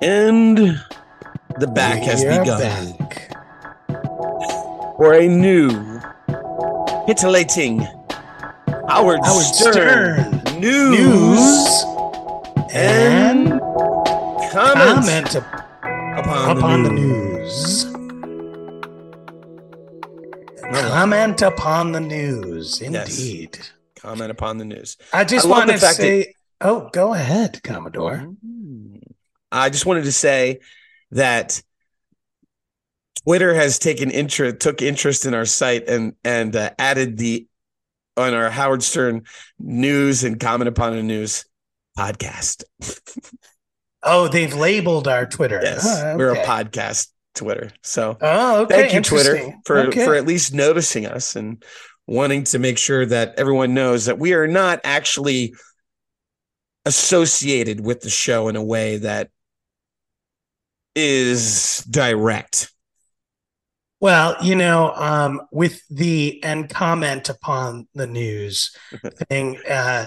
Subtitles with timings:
[0.00, 0.56] And
[1.58, 3.30] the back has We are begun back.
[4.96, 5.68] for a new,
[7.06, 7.80] titillating
[8.88, 11.84] Howard, Howard Stern, Stern news, News
[12.72, 13.60] and and
[14.52, 17.84] comment, comment upon, upon the the news.
[17.84, 17.94] news.
[20.90, 23.18] Comment upon the news, Yes.
[23.18, 23.58] indeed.
[23.96, 24.96] Comment upon the news.
[25.12, 28.16] I just I want to fact that- say, oh, go ahead, Commodore.
[28.18, 28.47] Mm-hmm.
[29.50, 30.60] I just wanted to say
[31.12, 31.62] that
[33.24, 37.46] Twitter has taken interest, took interest in our site, and and uh, added the
[38.16, 39.24] on our Howard Stern
[39.58, 41.44] news and comment upon the news
[41.98, 42.64] podcast.
[44.00, 45.58] Oh, they've labeled our Twitter.
[45.60, 47.72] Yes, Oh, we're a podcast Twitter.
[47.82, 48.82] So Oh, okay.
[48.82, 50.04] thank you, Twitter, for Okay.
[50.04, 51.62] for at least noticing us and
[52.06, 55.52] wanting to make sure that everyone knows that we are not actually
[56.86, 59.30] associated with the show in a way that
[60.98, 62.72] is direct.
[64.00, 68.76] Well, you know, um, with the and comment upon the news
[69.28, 70.06] thing, uh,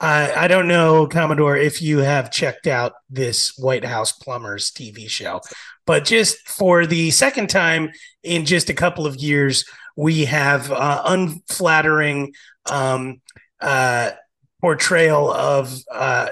[0.00, 5.08] I I don't know, Commodore, if you have checked out this White House Plumbers TV
[5.08, 5.40] show,
[5.86, 7.90] but just for the second time
[8.22, 9.64] in just a couple of years,
[9.96, 12.32] we have uh, unflattering
[12.70, 13.20] um,
[13.60, 14.10] uh,
[14.60, 16.28] portrayal of uh,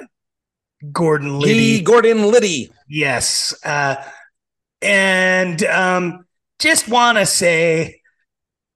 [0.92, 1.80] Gordon Liddy.
[1.82, 2.70] Gordon Liddy.
[2.88, 3.54] Yes.
[3.64, 3.96] Uh,
[4.82, 6.26] and um,
[6.58, 8.00] just want to say,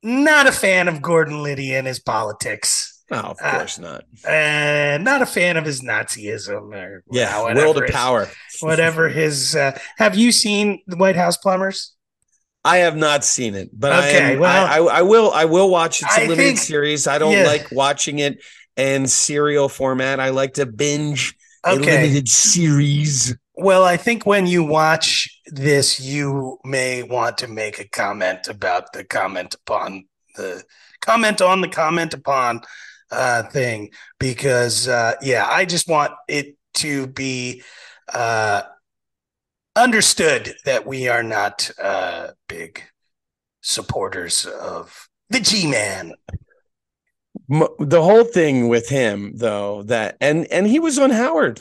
[0.02, 3.02] not a fan of Gordon Liddy and his politics.
[3.10, 4.04] Oh, of Uh, course not.
[4.28, 8.28] And not a fan of his Nazism or Yeah, whatever will to his- power.
[8.60, 9.54] Whatever his.
[9.56, 11.94] Uh, have you seen the White House Plumbers?
[12.64, 15.30] I have not seen it, but I, Okay, am, well- I, I, I will.
[15.32, 16.06] I will watch it.
[16.06, 17.06] It's a I limited think- series.
[17.06, 17.46] I don't yeah.
[17.46, 18.42] like watching it
[18.76, 20.20] in serial format.
[20.20, 22.02] I like to binge a Okay.
[22.02, 23.34] limited series.
[23.54, 28.92] Well, I think when you watch this, you may want to make a comment about
[28.92, 30.04] the comment upon
[30.36, 30.62] the
[31.00, 32.60] comment on the comment upon
[33.10, 33.90] uh, thing
[34.20, 37.62] because, uh, yeah, I just want it to be
[38.12, 38.62] uh,
[39.74, 42.82] understood that we are not uh, big
[43.60, 46.14] supporters of the G Man.
[47.48, 51.60] The whole thing with him, though, that and and he was on Howard.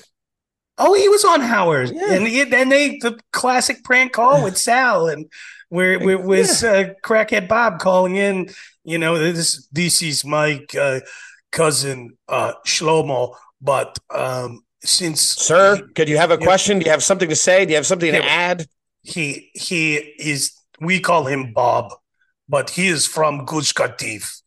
[0.77, 2.13] Oh, he was on Howard, Yeah.
[2.13, 5.25] and he, and they the classic prank call with Sal, and
[5.69, 8.49] where, where it was uh, crackhead Bob calling in.
[8.83, 10.99] You know, this this is my uh,
[11.51, 16.45] cousin uh, Shlomo, but um, since Sir, could you have a Yeah.
[16.45, 16.79] question?
[16.79, 17.65] Do you have something to say?
[17.65, 18.67] Do you have something to add?
[19.03, 21.93] he he is, we call him Bob,
[22.49, 24.41] but he is from Gush Katif,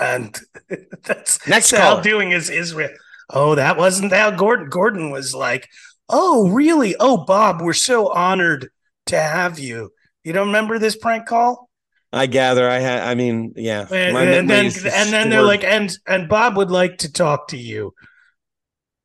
[0.00, 0.38] and
[1.04, 2.02] that's Next caller.
[2.02, 2.90] doing is Israel.
[3.28, 4.68] Oh, that wasn't Al Gordon.
[4.68, 5.68] Gordon was like,
[6.08, 6.96] "Oh, really?
[6.98, 8.70] Oh, Bob, we're so honored
[9.06, 9.92] to have you."
[10.24, 11.70] You don't remember this prank call?
[12.12, 12.68] I gather.
[12.68, 13.02] I had.
[13.02, 13.86] I mean, yeah.
[13.90, 17.56] And, and then and then they're like, and and Bob would like to talk to
[17.56, 17.94] you.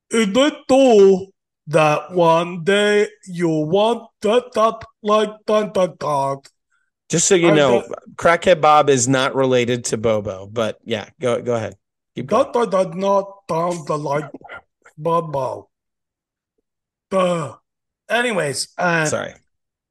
[0.09, 1.27] Is it true
[1.67, 6.50] that one day you want that that like that that that?
[7.10, 10.48] Just so you I know, crackhead Bob is not related to Bobo.
[10.48, 11.76] But yeah, go go ahead.
[12.16, 12.52] Keep going.
[12.52, 14.26] That does not sound like
[14.98, 15.70] Bobo.
[17.12, 17.56] Duh.
[18.10, 19.34] Anyways, uh, Sorry.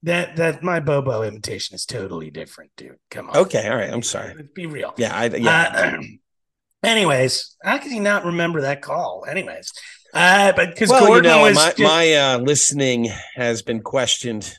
[0.02, 2.96] that that my Bobo imitation is totally different, dude.
[3.10, 3.36] Come on.
[3.36, 3.68] Okay.
[3.68, 3.92] All right.
[3.92, 4.34] I'm sorry.
[4.34, 4.94] Let's be real.
[4.96, 5.14] Yeah.
[5.14, 5.96] I yeah.
[6.00, 6.02] Uh,
[6.88, 9.24] anyways, how could he not remember that call?
[9.28, 9.72] Anyways,
[10.12, 13.82] uh, but because well, Gordon you know, was my just- my uh, listening has been
[13.82, 14.56] questioned.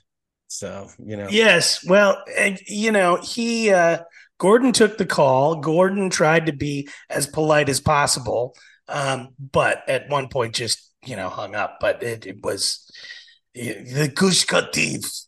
[0.56, 1.28] So you know.
[1.30, 4.00] yes, well, and, you know, he uh,
[4.38, 5.58] Gordon took the call.
[5.58, 8.56] Gordon tried to be as polite as possible,
[8.88, 11.80] um, but at one point just you know hung up.
[11.82, 12.90] But it, it was
[13.54, 15.26] the Gush Katif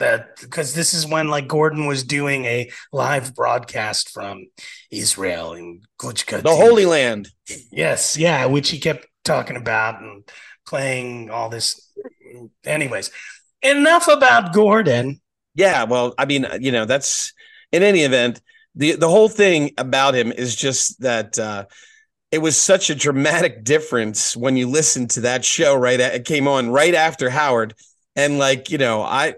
[0.00, 4.46] that because this is when like Gordon was doing a live broadcast from
[4.90, 6.42] Israel in Katif.
[6.42, 7.28] The Holy Land.
[7.70, 10.28] Yes, yeah, which he kept talking about and
[10.66, 11.80] playing all this.
[12.64, 13.12] Anyways,
[13.64, 15.20] enough about Gordon.
[15.54, 17.32] Yeah, well, I mean, you know, that's
[17.72, 18.40] in any event,
[18.74, 21.64] the the whole thing about him is just that uh
[22.32, 26.24] it was such a dramatic difference when you listen to that show right at, it
[26.24, 27.74] came on right after Howard
[28.16, 29.34] and like, you know, I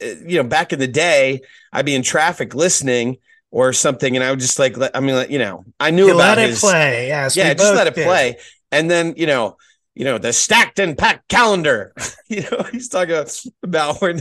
[0.00, 1.40] you know, back in the day,
[1.72, 3.18] I'd be in traffic listening
[3.52, 6.14] or something and I would just like I mean, like, you know, I knew You
[6.14, 7.08] about let it his play.
[7.08, 8.06] Yes, yeah, just let it did.
[8.06, 8.36] play.
[8.72, 9.56] And then, you know,
[9.94, 11.92] you know, the stacked and packed calendar.
[12.28, 13.24] you know, he's talking
[13.62, 14.20] about when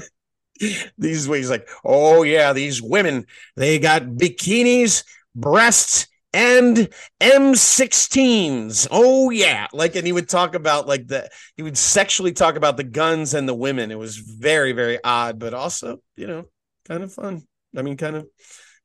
[0.98, 3.26] these ways like, oh yeah, these women,
[3.56, 5.04] they got bikinis,
[5.36, 6.90] breasts, and
[7.22, 8.88] M16s.
[8.92, 12.78] Oh yeah, like and he would talk about like the he would sexually talk about
[12.78, 13.92] the guns and the women.
[13.92, 16.46] It was very very odd, but also you know
[16.88, 17.44] kind of fun.
[17.76, 18.28] I mean, kind of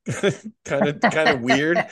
[0.65, 1.85] kind of kind of weird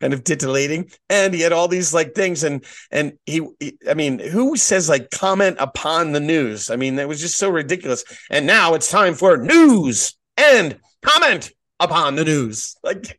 [0.00, 0.90] kind of titillating.
[1.08, 2.42] And he had all these like things.
[2.44, 6.70] And and he, he, i mean who says like comment upon the news?
[6.70, 8.04] I mean that was just so ridiculous.
[8.30, 12.76] And now it's time for news and comment upon the news.
[12.82, 13.18] Like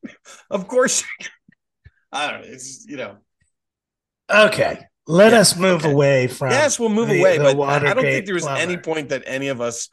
[0.49, 1.03] of course
[2.11, 2.47] i don't know.
[2.47, 3.17] It's you know.
[4.29, 4.79] Okay.
[5.07, 5.91] Let Yeah, us move okay.
[5.91, 8.47] away from yes we'll move the- away the but I- i don't think there was
[8.47, 9.89] any point that any of us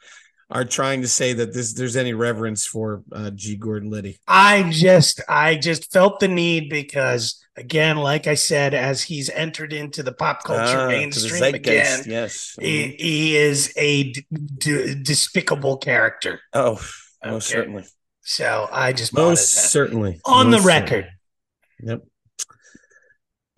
[0.51, 4.69] are trying to say that this there's any reverence for uh g gordon liddy I
[4.71, 10.01] just I just felt the need because again, like I said, as he's entered into
[10.01, 14.25] the pop culture Ah, mainstream again, yes he, he is a d-
[14.57, 16.39] d- despicable character.
[16.53, 16.79] oh
[17.23, 17.83] most certainly
[18.21, 21.05] So I just most certainly on the record.
[21.05, 21.09] certainly.
[21.81, 22.03] Yep.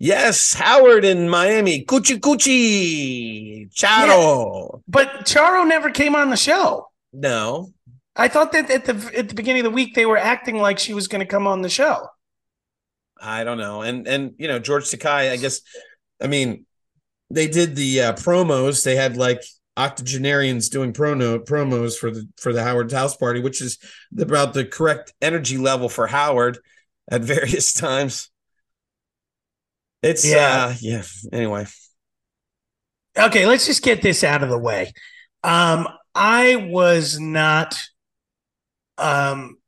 [0.02, 1.84] Yes, Howard in Miami.
[1.84, 3.72] Coochie coochie.
[3.72, 4.82] Charo.
[4.88, 6.88] But Charo never came on the show.
[7.12, 7.72] No.
[8.16, 10.80] I thought that at the at the beginning of the week they were acting like
[10.80, 12.08] she was going to come on the show.
[13.20, 13.82] I don't know.
[13.82, 15.60] And and you know, George Takei, I guess
[16.20, 16.66] I mean,
[17.30, 18.82] they did the uh, promos.
[18.82, 19.44] They had like
[19.76, 23.78] octogenarians doing promo promos for the for the Howard House Party, which is
[24.18, 26.58] about the correct energy level for Howard
[27.08, 28.31] at various times.
[30.02, 30.66] It's Yeah.
[30.70, 31.02] uh yeah,
[31.32, 31.66] anyway.
[33.16, 34.92] Okay, let's just get this out of the way.
[35.44, 37.78] Um, I was not,
[38.98, 39.58] um,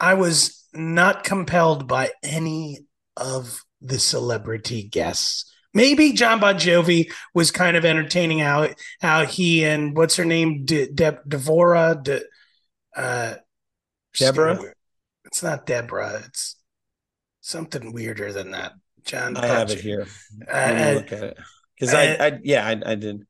[0.00, 2.86] I was not compelled by any
[3.16, 5.52] of the celebrity guests.
[5.74, 8.68] Maybe Jon Bon Jovi was kind of entertaining how
[9.00, 12.22] how he and what's her name, De, De, Devora, De,
[12.96, 13.34] uh,
[14.16, 14.58] Deborah?
[15.26, 16.22] It's not Deborah.
[16.26, 16.56] It's
[17.42, 18.72] something weirder than that.
[19.08, 19.36] John.
[19.36, 20.06] I have it here.
[20.36, 21.38] Me Uh, look at it.
[21.74, 23.26] Because I, I yeah, I, I did.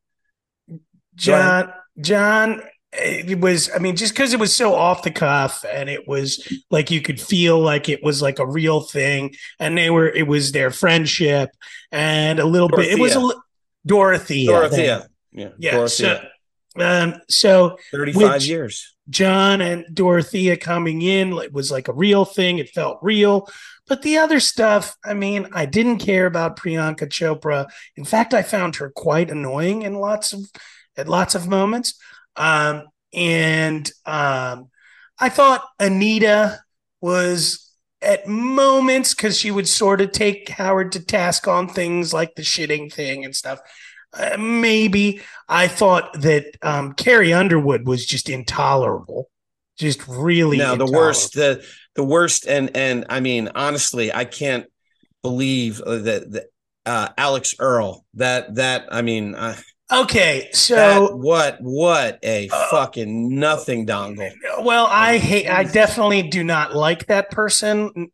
[1.14, 5.88] John, John, it was, I mean, just because it was so off the cuff and
[5.88, 9.90] it was like you could feel like it was like a real thing and they
[9.90, 11.50] were, it was their friendship
[11.92, 13.32] and a little bit, it was a
[13.84, 14.46] Dorothea.
[14.46, 14.46] Dorothea.
[14.46, 15.08] Dorothea.
[15.32, 15.48] Yeah.
[15.58, 15.70] Yeah.
[15.72, 15.88] Dorothea.
[15.88, 16.28] So,
[16.80, 18.94] um, so 35 years.
[19.10, 22.58] Jon and Dorothea coming in it was like a real thing.
[22.58, 23.48] It felt real.
[23.86, 27.69] But the other stuff, I mean, I didn't care about Priyanka Chopra.
[27.96, 30.40] In fact, I found her quite annoying in lots of
[30.96, 31.94] at lots of moments.
[32.36, 34.69] Um, and um,
[35.19, 36.60] I thought Anita
[37.00, 37.72] was
[38.02, 42.42] at moments because she would sort of take Howard to task on things like the
[42.42, 43.60] shitting thing and stuff.
[44.12, 49.31] Uh, maybe I thought that um, Carrie Underwood was just intolerable,
[49.78, 50.58] just really.
[50.58, 51.64] Now the worst, the
[51.94, 54.66] the worst, and and I mean honestly, I can't
[55.22, 56.44] believe uh, that that
[56.87, 58.05] uh, Alix Earle.
[58.14, 59.56] That that I mean, uh,
[59.90, 64.31] Okay, that, so what what a Uh, fucking nothing dongle.
[64.62, 65.49] well, I hate.
[65.49, 68.11] I definitely do not like that person,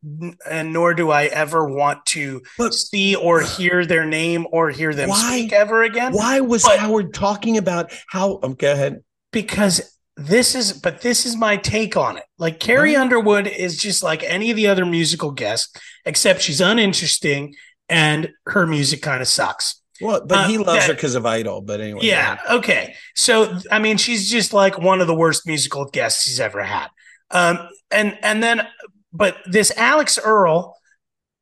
[0.49, 4.94] and nor do I ever want to But- see or hear their name or hear
[4.94, 5.38] them Why?
[5.41, 6.12] speak ever again.
[6.12, 8.38] Why was But- Howard talking about how?
[8.43, 9.03] Um, go ahead.
[9.32, 14.00] because this is but this is my take on it like carrie underwood is just
[14.00, 17.53] like any of the other musical guests except she's uninteresting
[17.88, 20.87] and her music kind of sucks Well, but he loves yeah.
[20.89, 21.61] her because of Idol.
[21.62, 25.46] But anyway, go yeah okay so i mean she's just like one of the worst
[25.46, 26.89] musical guests he's ever had
[27.31, 28.67] um and and then
[29.13, 30.77] but this alix earle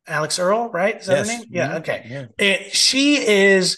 [0.07, 1.31] alix earle right is that Yes.
[1.31, 1.79] her name yeah Mhm.
[1.79, 2.25] okay Yeah.
[2.37, 3.77] it, she is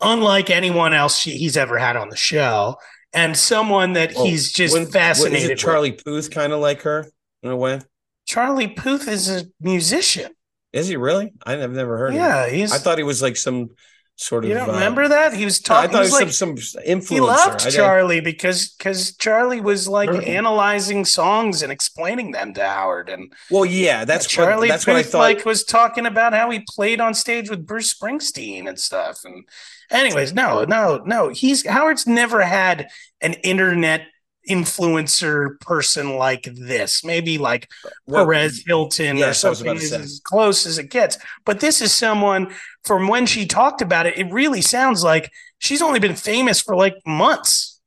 [0.00, 2.76] unlike anyone else she, he's ever had on the show
[3.12, 5.58] and someone that Oh, he's just Wouldn't- fascinated What, it with.
[5.60, 7.06] Charlie Puth kind of like her
[7.42, 7.80] in a way?
[8.26, 10.32] Charlie Puth is a musician.
[10.72, 11.32] Is he really?
[11.46, 12.20] I've never heard of him.
[12.22, 12.72] Yeah, he's.
[12.72, 13.68] I thought he was like some
[14.16, 14.48] sort of.
[14.48, 15.90] you don't uh, remember that he was no, I talking.
[15.90, 17.08] thought he was was some like some influencer.
[17.08, 20.26] he loved Charlie because because Charlie was like Really?
[20.26, 24.86] analyzing songs and explaining them to Howard and Well, yeah, that's Charlie what, that's Puth
[24.86, 25.38] what I thought.
[25.38, 29.20] like was talking about how he played on stage with Bruce Springsteen and stuff.
[29.24, 29.44] And
[29.90, 31.28] anyways, no, no, no.
[31.30, 32.88] He's Howard's never had
[33.20, 34.02] an internet
[34.48, 37.04] influencer person like this.
[37.04, 37.68] Maybe like
[38.06, 41.18] Well, Perez Hilton or yes, something is as close as it gets.
[41.44, 45.82] But this is someone from when she talked about it, it really sounds like she's
[45.82, 47.80] only been famous for like months.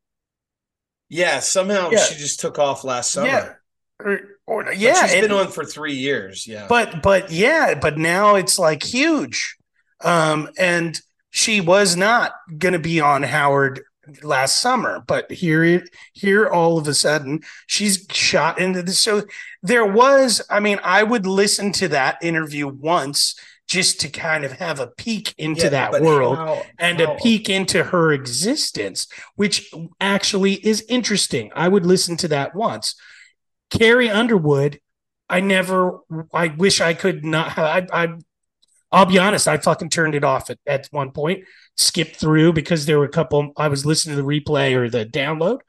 [1.10, 2.00] yeah, somehow Yeah.
[2.04, 3.28] she just took off last summer.
[3.28, 3.54] Yeah.
[4.00, 6.46] Or, or But yeah, she's and- been on for three years.
[6.48, 9.56] Yeah, but but yeah, but now it's like huge.
[10.04, 11.00] Um, and
[11.32, 13.82] she was not gonna be on Howard
[14.24, 15.04] last summer.
[15.08, 18.92] But here, here, all of a sudden, she's shot into the.
[18.92, 19.24] So
[19.64, 23.36] there was, I mean, I would listen to that interview once
[23.68, 27.18] just to kind of have a peek into yeah, that world how, and how, a
[27.18, 31.52] peek into her existence, which actually is interesting.
[31.54, 32.96] I would listen to that once.
[33.70, 34.80] Carrie Underwood,
[35.30, 36.00] I never,
[36.34, 38.08] I wish I could not, I, I,
[38.92, 41.44] I'll be honest, I fucking turned it off at, at one point,
[41.76, 45.06] skipped through because there were a couple, I was listening to the replay or the
[45.06, 45.60] download.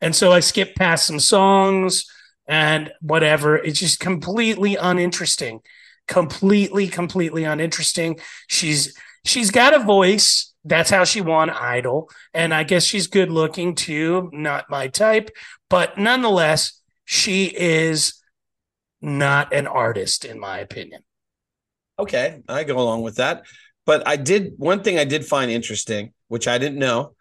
[0.00, 2.04] And so I skipped past some songs
[2.46, 3.56] and whatever.
[3.56, 5.60] It's just completely uninteresting
[6.08, 8.18] completely, completely uninteresting.
[8.48, 10.52] She's she's got a voice.
[10.64, 12.10] That's how she won Idol.
[12.34, 14.28] And I guess she's good looking too.
[14.32, 15.30] Not my type,
[15.70, 18.14] but nonetheless, she is
[19.00, 21.02] not an artist, in my opinion.
[21.98, 23.44] Okay, I go along with that.
[23.84, 27.14] But I did one thing I did find interesting, which I didn't know.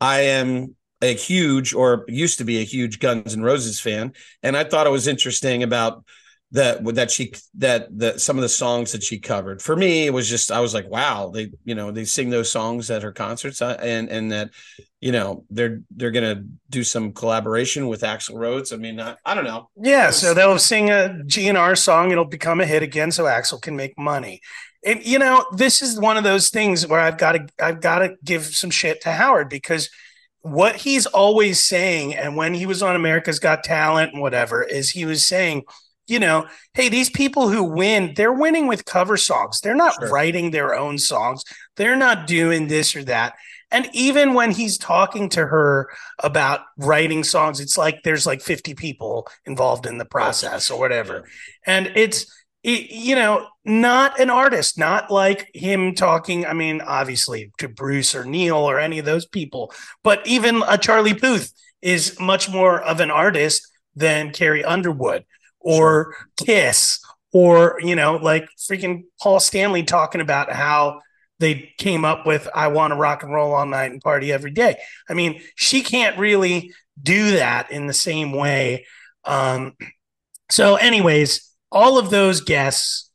[0.00, 4.12] I am a huge or used to be a huge Guns N' Roses fan,
[4.42, 6.04] and I thought it was interesting about
[6.52, 9.60] that that she that that some of the songs that she covered.
[9.60, 12.50] For me it was just i was like wow they you know they sing those
[12.50, 14.50] songs at her concerts uh, and and that
[15.00, 18.72] you know they're they're gonna do some collaboration with axl rose.
[18.72, 19.68] I mean i, I don't know.
[19.76, 23.60] Yeah was, so they'll sing a gnr song it'll become a hit again so axl
[23.60, 24.40] can make money.
[24.86, 27.98] And you know this is one of those things where i've got to i've got
[27.98, 29.90] to give some shit to howard because
[30.42, 34.90] what he's always saying and when he was on america's got talent and whatever is
[34.90, 35.62] he was saying
[36.06, 39.60] you know, hey, these people who win, they're winning with cover songs.
[39.60, 40.10] They're not sure.
[40.10, 41.42] writing their own songs.
[41.76, 43.34] They're not doing this or that.
[43.70, 45.88] And even when he's talking to her
[46.22, 50.78] about writing songs, it's like there's like 50 people involved in the oh, process or
[50.78, 51.26] whatever.
[51.66, 52.26] And it's,
[52.62, 56.46] it, you know, not an artist, not like him talking.
[56.46, 60.78] I mean, obviously to Bruce or Neil or any of those people, but even a
[60.78, 65.24] Charlie Puth is much more of an artist than Carrie Underwood
[65.64, 66.14] or.
[66.36, 67.00] Kiss
[67.34, 71.02] or you know like freaking Paul Stanley talking about how
[71.40, 74.52] they came up with I want to rock and roll all night and party every
[74.52, 74.78] day.
[75.10, 78.86] I mean, she can't really do that in the same way.
[79.24, 79.74] Um,
[80.50, 83.10] so, anyways, all of those guests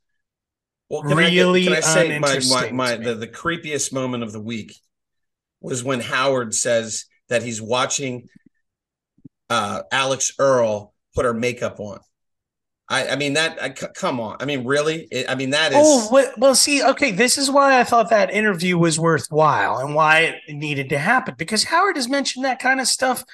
[0.90, 4.40] well, really I, can I say my, my, my the, the creepiest moment of the
[4.40, 4.74] week
[5.62, 8.28] was when Howard says that he's watching
[9.48, 12.00] uh, Alix Earle put her makeup on.
[12.90, 13.62] I, I mean that.
[13.62, 14.36] I, come on.
[14.40, 15.06] I mean, really?
[15.12, 15.78] It, I mean that is.
[15.80, 17.12] Oh well, see, okay.
[17.12, 21.36] This is why I thought that interview was worthwhile and why it needed to happen
[21.38, 23.24] because Howard has mentioned that kind of stuff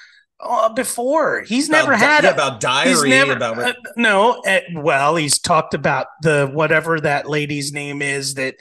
[0.40, 1.40] uh, before.
[1.42, 4.42] He's about, never had yeah, a, about diary never, about uh, no.
[4.46, 8.56] Uh, well, he's talked about the whatever that lady's name is that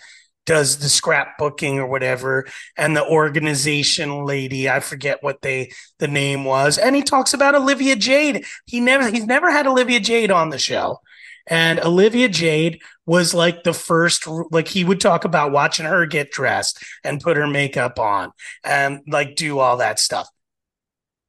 [0.46, 2.46] does the scrapbooking or whatever
[2.78, 7.56] and the organization lady i forget what they the name was and he talks about
[7.56, 8.46] olivia jade.
[8.66, 11.02] He never he's never had olivia jade on the show.
[11.48, 16.32] And olivia jade was like the first like he would talk about watching her get
[16.32, 18.32] dressed and put her makeup on
[18.64, 20.28] and like do all that stuff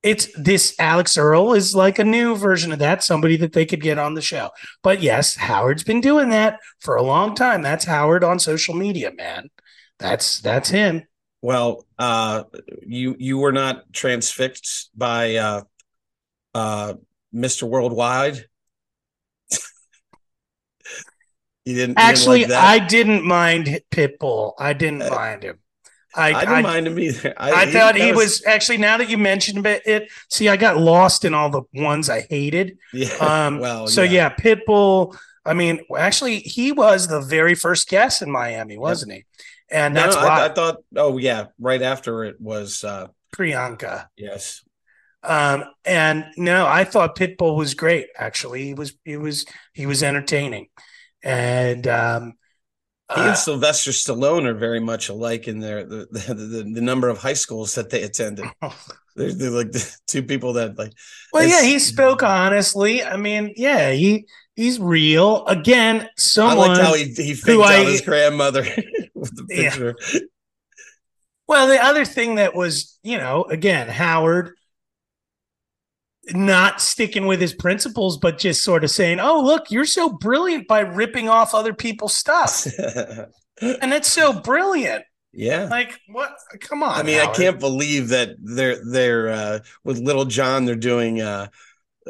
[0.06, 3.80] it's this Alix Earle is like a new version of that, somebody that they could
[3.80, 4.50] get on the show.
[4.84, 7.60] But yes, Howard's been doing that for a long time.
[7.60, 9.50] That's Howard on social media, man.
[9.98, 11.02] That's that's him.
[11.42, 12.44] Well, uh,
[12.86, 15.62] you you were not transfixed by uh,
[16.54, 16.94] uh,
[17.34, 17.64] Mr.
[17.68, 18.44] Worldwide.
[21.64, 22.40] you didn't actually.
[22.40, 24.52] Didn't like I didn't mind Pitbull.
[24.56, 25.58] I didn't uh, mind him.
[26.16, 27.34] I, I didn't I, mind him either.
[27.36, 28.78] I, I thought he, he was, was, actually.
[28.78, 32.78] Now that you mentioned it, see, I got lost in all the ones I hated.
[32.92, 33.08] Yeah.
[33.26, 34.10] Um, well, so yeah.
[34.12, 35.16] yeah, Pitbull.
[35.44, 39.24] I mean, actually, he was the very first guest in Miami, wasn't he?
[39.70, 40.76] And no, that's no, why I, I, thought.
[40.94, 44.06] Oh yeah, right after it was uh, Priyanka.
[44.16, 44.62] Yes.
[45.22, 48.06] Um, and no, I thought Pitbull was great.
[48.16, 48.94] Actually, he was.
[49.04, 49.44] He was.
[49.72, 50.68] He was entertaining,
[51.22, 52.34] and um,
[53.14, 56.80] he and uh, Sylvester Stallone are very much alike in their the, the, the, the
[56.80, 58.46] number of high schools that they attended.
[59.16, 60.92] they're, they're, like the two people that like.
[61.32, 63.04] Well, yeah, he spoke honestly.
[63.04, 65.46] I mean, yeah, he he's real.
[65.46, 66.70] Again, someone.
[66.70, 68.66] I liked how he he faked out I, his grandmother
[69.14, 69.94] with the picture.
[70.12, 70.20] Yeah.
[71.46, 74.56] Well, the other thing that was, you know, again, Howard
[76.32, 80.66] not sticking with his principles, but just sort of saying, "Oh, look, you're so brilliant
[80.66, 82.66] by ripping off other people's stuff,"
[83.60, 85.04] and it's so brilliant.
[85.32, 86.34] Yeah, like what?
[86.60, 86.98] Come on.
[86.98, 87.36] I mean, Howard.
[87.36, 90.64] I can't believe that they're they're uh, with Lil Jon.
[90.64, 91.48] They're doing uh,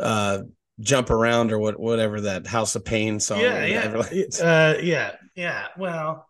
[0.01, 0.43] uh,
[0.81, 3.41] "Jump Around" or what, whatever that House of Pain song.
[3.41, 4.03] Yeah, yeah,
[4.43, 5.67] uh, yeah, yeah.
[5.77, 6.29] Well,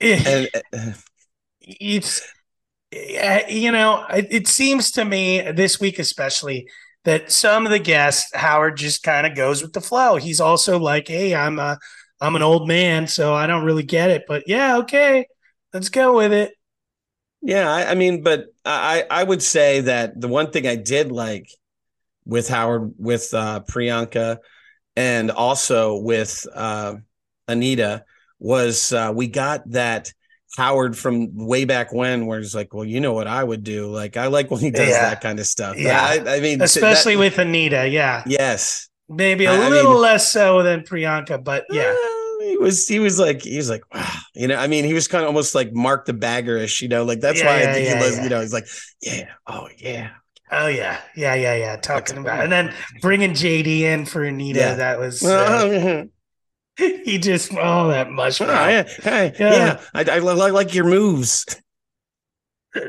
[0.00, 0.48] and,
[1.60, 2.22] it's
[2.92, 6.68] you know, it, it seems to me this week especially
[7.04, 10.16] that some of the guests Howard just kind of goes with the flow.
[10.16, 11.78] He's also like, "Hey, I'm a
[12.20, 15.26] I'm an old man, so I don't really get it, but yeah, okay,
[15.72, 16.52] let's go with it."
[17.40, 21.10] Yeah, I, I mean, but I I would say that the one thing I did
[21.10, 21.48] like
[22.24, 24.38] with Howard with uh, Priyanka
[24.96, 26.96] and also with uh,
[27.48, 28.04] Anita
[28.38, 30.12] was uh, we got that
[30.56, 33.86] Howard from way back when, where he's like, "Well, you know what I would do?
[33.86, 35.10] Like, I like when he does Yeah.
[35.10, 36.00] that kind of stuff." Yeah.
[36.02, 38.22] I, I mean, Especially that- with Anita, yeah.
[38.26, 41.82] yes, Maybe a I- I little mean- less so than Priyanka, but yeah.
[41.94, 44.04] Uh, he was he was like he was like wow
[44.34, 47.04] you know I mean he was kind of almost like Mark the Baggerish you know
[47.04, 48.22] like that's Yeah, why yeah, I think yeah, he was yeah.
[48.24, 48.66] you know he's like
[49.00, 50.10] yeah oh yeah
[50.50, 51.76] Oh yeah, yeah, yeah, yeah.
[51.76, 54.58] Talking about and then bringing JD in for Anita.
[54.58, 54.74] Yeah.
[54.74, 56.08] That was uh, oh
[57.04, 58.40] he just oh that mush.
[58.40, 58.68] Oh, mouth.
[58.70, 59.54] yeah hey, Yeah.
[59.54, 61.44] yeah I, I li- like your moves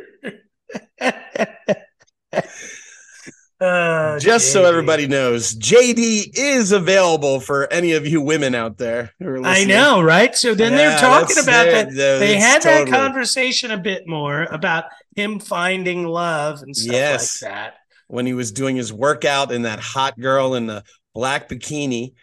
[3.66, 9.12] Oh, just so everybody knows JD is available for any of you women out there
[9.20, 10.36] who are I know, right?
[10.36, 11.92] So then they're talking about that.
[11.94, 14.86] They had that conversation a bit more about
[15.16, 17.42] him finding love and stuff Yes.
[17.42, 17.74] like that.
[18.08, 22.14] when he was doing his workout in that hot girl in the black bikini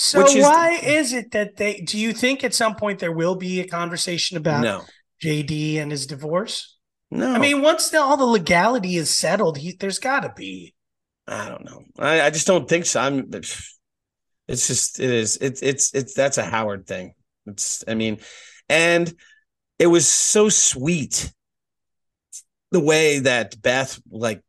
[0.00, 1.80] So is- why is it that they?
[1.80, 4.84] Do you think at some point there will be a conversation about no
[5.20, 6.78] JD and his divorce?
[7.10, 10.72] no I mean, once the, all the legality is settled, he, there's got to be.
[11.26, 11.82] I don't know.
[11.98, 13.00] I, I just don't think so.
[13.00, 13.28] I'm.
[13.32, 15.36] It's just it is.
[15.40, 17.14] It's it's it's that's a Howard thing.
[17.46, 18.18] It's I mean,
[18.68, 19.12] and
[19.80, 21.32] it was so sweet
[22.70, 24.44] the way that Beth like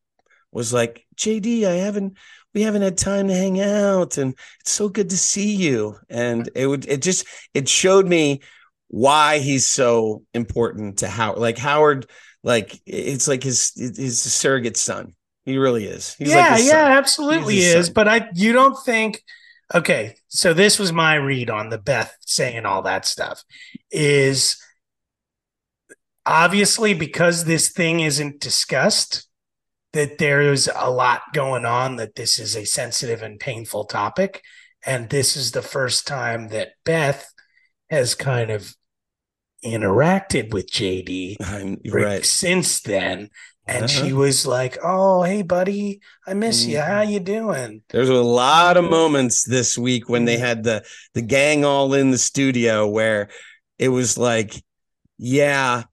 [0.52, 1.66] was like JD.
[1.66, 2.18] I haven't
[2.54, 5.98] we haven't had time to hang out, and it's so good to see you.
[6.10, 8.42] And it would it just it showed me
[8.88, 11.40] why he's so important to Howard.
[11.40, 12.10] Like Howard,
[12.44, 15.14] like it's like his his surrogate son.
[15.46, 16.16] He really is.
[16.16, 17.88] He's yeah, like yeah, absolutely is.
[17.88, 17.94] son.
[17.94, 19.24] But I, you don't think?
[19.74, 23.44] Okay, so this was my read on the Beth saying all that stuff.
[23.92, 24.62] Is
[26.26, 29.28] obviously because this thing isn't discussed,
[29.94, 31.96] that there's a lot going on.
[31.98, 34.42] That this is a sensitive and painful topic,
[34.86, 37.32] and this is the first time that Beth
[37.90, 38.76] has kind of
[39.66, 41.38] interacted with JD
[41.92, 42.26] right.
[42.26, 43.30] since then.
[43.68, 43.88] And Uh-huh.
[44.08, 46.80] she was like, "Oh, hey, buddy, I miss you.
[46.80, 51.22] How you doing?" There's a lot of moments this week when they had the the
[51.22, 53.30] gang all in the studio where
[53.78, 54.54] it was like,
[55.20, 55.84] yeah,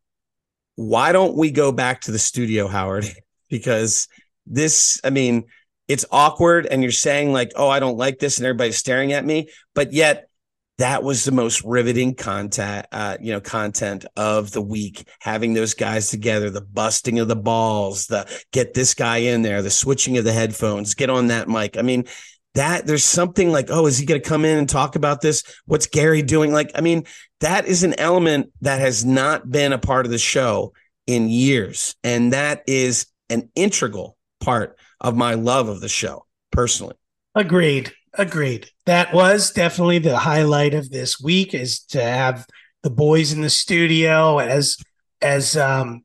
[0.76, 3.06] why don't we go back to the studio, Howard?
[3.48, 4.08] Because
[4.46, 5.44] this, I mean,
[5.88, 9.24] it's awkward and you're saying like, "Oh, I don't like this," and everybody's staring at
[9.24, 10.28] me, but yet
[10.78, 15.08] that was the most riveting content, uh, you know, content of the week.
[15.20, 19.62] Having those guys together, the busting of the balls, the get this guy in there,
[19.62, 21.78] the switching of the headphones, get on that mic.
[21.78, 22.04] I mean,
[22.54, 25.44] that there's something like, oh, is he going to come in and talk about this?
[25.66, 26.52] What's Gary doing?
[26.52, 27.04] Like, I mean,
[27.40, 30.72] that is an element that has not been a part of the show
[31.06, 36.94] in years, and that is an integral part of my love of the show personally.
[37.34, 37.92] Agreed.
[38.14, 38.70] Agreed.
[38.86, 42.46] That was definitely the highlight of this week is to have
[42.82, 44.78] the boys in the studio as
[45.20, 46.04] as um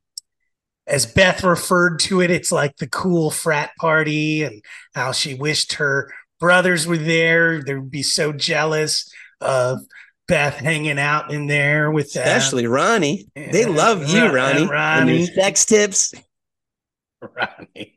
[0.88, 4.62] as Beth referred to it, it's like the cool frat party and
[4.94, 7.64] how she wished her brothers were there.
[7.64, 9.80] They would be so jealous of
[10.28, 12.28] Beth hanging out in there with them.
[12.28, 13.30] Especially Ronnie.
[13.36, 14.68] They love you, Ronnie.
[14.68, 15.12] Ronnie.
[15.12, 16.14] And your sex tips.
[17.22, 17.96] Ronnie.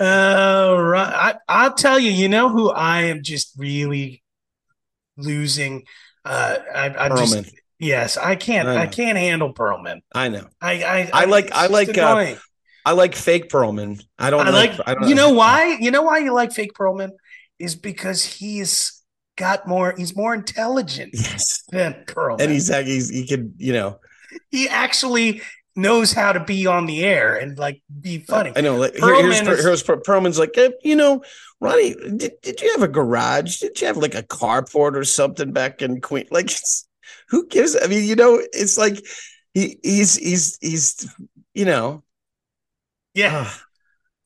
[0.00, 4.22] Uh, Ron, I, I'll tell you, you know who I am just really
[5.16, 5.84] losing.
[6.24, 10.00] Uh, I, I just yes, I can't, I I, can't handle Perlman.
[10.14, 10.46] I know.
[10.60, 12.34] I, I, I like- I like, uh.
[12.84, 14.02] I like fake Perlman.
[14.18, 15.76] I don't I like, I don't you know why?
[15.80, 17.10] You know why you like fake Perlman
[17.58, 19.02] is because he's
[19.36, 19.94] got more.
[19.96, 21.62] He's more intelligent Yes.
[21.70, 22.40] than Perlman.
[22.40, 24.00] And he's like he's he could, you know,
[24.50, 25.42] he actually
[25.76, 28.52] knows how to be on the air and like be funny.
[28.54, 28.76] I know.
[28.76, 31.22] Like, Perlman here's, is- here's Per- Perlman's like, eh, you know,
[31.60, 33.58] Ronnie, did, did you have a garage?
[33.60, 36.26] Did you have like a carport or something back in Queen?
[36.30, 36.88] Like, it's,
[37.28, 37.76] who gives?
[37.82, 39.04] I mean, you know, it's like
[39.54, 41.06] he he's he's he's
[41.54, 42.02] you know,
[43.14, 43.44] Yeah.
[43.46, 43.62] ah,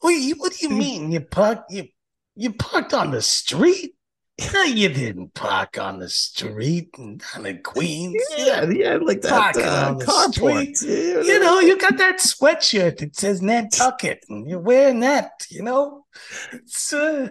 [0.00, 1.10] What, do you, what do you mean?
[1.10, 1.88] You parked you
[2.36, 3.95] you parked on the street?
[4.38, 8.22] You didn't park on the street and down in Queens.
[8.36, 10.82] yeah, yeah, like that uh, carport.
[10.82, 15.46] You know, you got that sweatshirt that says Nantucket, and you're wearing that.
[15.48, 16.04] You know,
[16.52, 17.28] it's uh,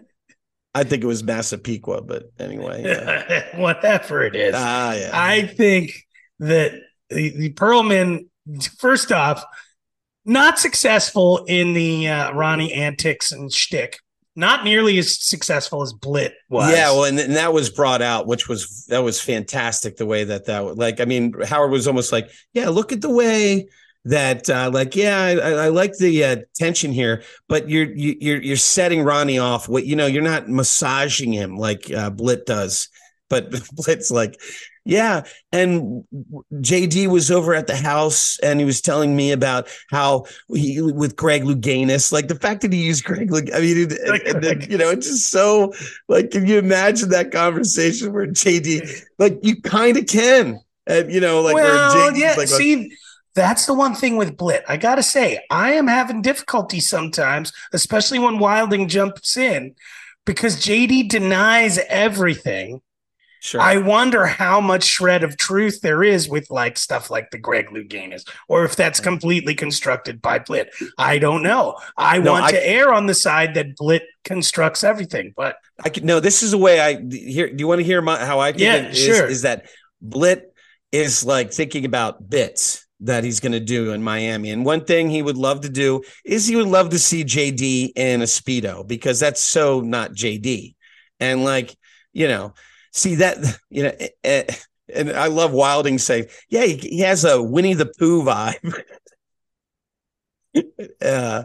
[0.74, 3.58] I think it was Massapequa, but anyway, yeah.
[3.60, 4.54] whatever it is.
[4.58, 5.12] ah, yeah.
[5.14, 5.94] I think
[6.40, 6.74] that
[7.10, 8.28] the, the Perlman,
[8.78, 9.44] first off,
[10.26, 14.00] not successful in the uh, Ronnie antics and shtick.
[14.36, 16.72] Not nearly as successful as Blit was.
[16.72, 19.96] Yeah, well, and, and that was brought out, which was that was fantastic.
[19.96, 23.10] The way that that like, I mean, Howard was almost like, yeah, look at the
[23.10, 23.68] way
[24.06, 28.42] that uh, like yeah I, I like the uh, tension here but you're you, you're
[28.42, 32.88] you're setting ronnie off what you know you're not massaging him like uh, blit does
[33.30, 34.40] but blit's like
[34.86, 36.04] yeah and
[36.62, 41.16] jd was over at the house and he was telling me about how he with
[41.16, 44.62] greg louganis like the fact that he used greg Lug- i mean and, and then,
[44.70, 45.74] you know it's just so
[46.08, 51.20] like can you imagine that conversation where jd like you kind of can and you
[51.20, 52.96] know like well, JD's yeah like see
[53.36, 54.62] that's the one thing with Blit.
[54.68, 59.76] I got to say, I am having difficulty sometimes, especially when Wilding jumps in,
[60.26, 62.82] because JD denies everything.
[63.46, 63.62] Sure.
[63.62, 67.68] I wonder how much shred of truth there is with like stuff like the Greg
[67.68, 69.04] Louganis, or if that's mm.
[69.04, 70.70] completely constructed by Blit.
[70.98, 71.78] I don't know.
[71.96, 75.90] I No, want I- to err on the side that Blit constructs everything, but I
[75.90, 76.20] could no.
[76.20, 77.48] This is a way I hear.
[77.48, 79.28] Do you want to hear my how I Yeah, is, sure.
[79.28, 79.68] Is that
[80.04, 80.46] Blit
[80.92, 85.12] is like thinking about bits that he's going to do in Miami, and one thing
[85.12, 88.88] he would love to do is he would love to see JD in a speedo
[88.88, 90.74] because that's so not JD,
[91.20, 91.76] and like
[92.12, 92.56] you know,
[92.96, 93.38] see that
[93.70, 93.92] you know.
[94.94, 98.82] and I love Wilding saying, "Yeah, he, he has a Winnie the Pooh vibe."
[101.02, 101.44] uh,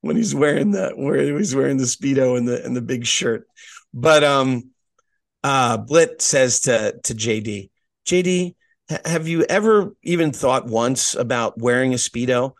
[0.00, 3.46] when he's wearing the where he's wearing the speedo and the and the big shirt.
[3.92, 4.70] But um
[5.44, 7.70] uh Blit says to to JD,
[8.06, 8.54] JD,
[9.04, 12.52] have you ever even thought once about wearing a speedo?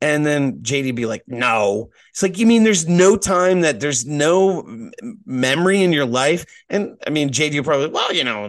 [0.00, 1.90] And then JD be like, no.
[2.10, 4.90] It's like, you mean there's no time that there's no
[5.26, 6.46] memory in your life?
[6.68, 8.48] And I mean, JD will probably, well, you know,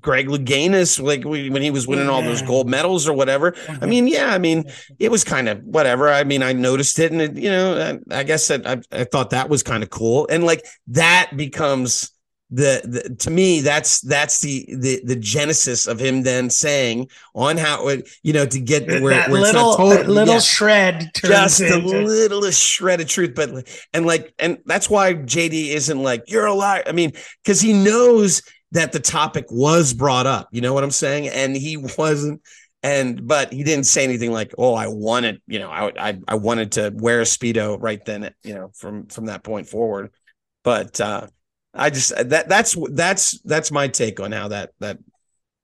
[0.00, 3.54] Greg Louganis, like when he was winning all those gold medals or whatever.
[3.54, 3.88] I mm-hmm.
[3.88, 4.64] mean, yeah, I mean,
[4.98, 6.10] it was kind of whatever.
[6.10, 9.04] I mean, I noticed it, and it, you know, I, I guess that I, I
[9.04, 12.10] thought that was kind of cool, and like that becomes
[12.50, 17.58] the, the to me that's that's the the the genesis of him then saying on
[17.58, 20.40] how it you know to get where, that where little not total, that little yeah,
[20.40, 26.02] shred just into littlest shred of truth, but and like and that's why JD isn't
[26.02, 26.82] like you're a liar.
[26.86, 27.12] I mean,
[27.44, 28.40] because he knows
[28.72, 30.48] that the topic was brought up.
[30.50, 31.28] You know what I'm saying?
[31.28, 32.40] And he wasn't
[32.82, 36.34] and but he didn't say anything like oh i wanted you know i i, I
[36.36, 40.12] wanted to wear a speedo right then you know from from that point forward
[40.62, 41.26] but uh
[41.78, 44.98] i just that that's that's that's my take on how that that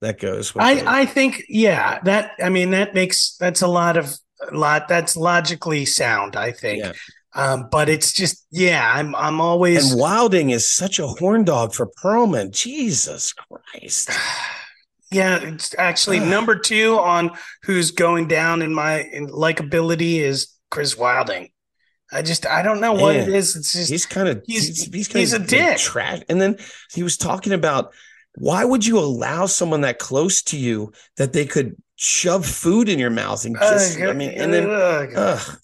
[0.00, 3.66] that goes with the- I, I think yeah that I mean that makes that's a
[3.66, 4.14] lot of
[4.50, 6.85] a lot that's logically sound I think.
[6.85, 6.92] Yeah.
[7.35, 11.72] um but it's just yeah I'm I'm always and wilding is such a horn dog
[11.72, 12.50] for perlman.
[12.50, 14.11] Jesus christ.
[15.11, 17.31] Yeah it's actually number two on
[17.62, 21.50] who's going down in my in likability is Chris Wilding
[22.14, 23.27] I just I don't know what Yeah.
[23.27, 25.79] is it's just he's kind of he's- he's he's, he's a dick.
[25.79, 26.57] trash and then
[26.92, 27.92] he was talking about
[28.37, 32.98] why would you allow someone that close to you that they could shove food in
[32.98, 35.11] your mouth and kiss Ugh, i mean and then ugh.
[35.14, 35.59] ugh.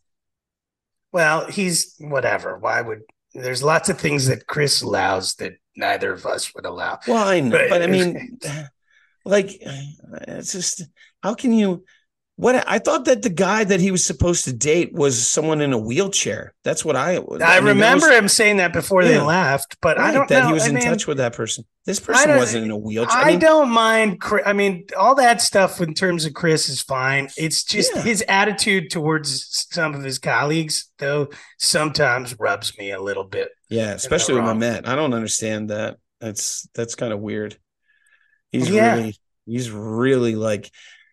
[1.12, 2.56] Well, he's whatever.
[2.58, 3.00] Why would
[3.34, 6.98] there's lots of things that Chris allows that neither of us would allow.
[7.08, 8.38] Well, I know, But- but I mean,
[9.24, 9.60] like,
[10.28, 10.82] it's just
[11.22, 11.84] how can you?
[12.40, 15.74] What I thought that the guy that he was supposed to date was someone in
[15.74, 16.54] a wheelchair.
[16.64, 17.16] That's what I.
[17.16, 20.44] I, mean, that remember was- him saying that before they left, but I don't that
[20.44, 20.46] know.
[20.48, 21.66] he was I in mean, touch with that person.
[21.84, 23.14] This person wasn't in a wheelchair.
[23.14, 24.22] I, I, mean, don't mind.
[24.46, 27.28] I mean, all that stuff in terms of Chris is fine.
[27.36, 28.00] It's just Yeah.
[28.02, 33.50] his attitude towards some of his colleagues, though, sometimes rubs me a little bit.
[33.68, 34.58] yeah, especially with wrong.
[34.60, 34.88] Mamet.
[34.88, 35.98] I don't understand that.
[36.22, 37.58] That's that's kind of weird.
[38.50, 38.94] He's Yeah.
[38.96, 40.70] really, he's really like,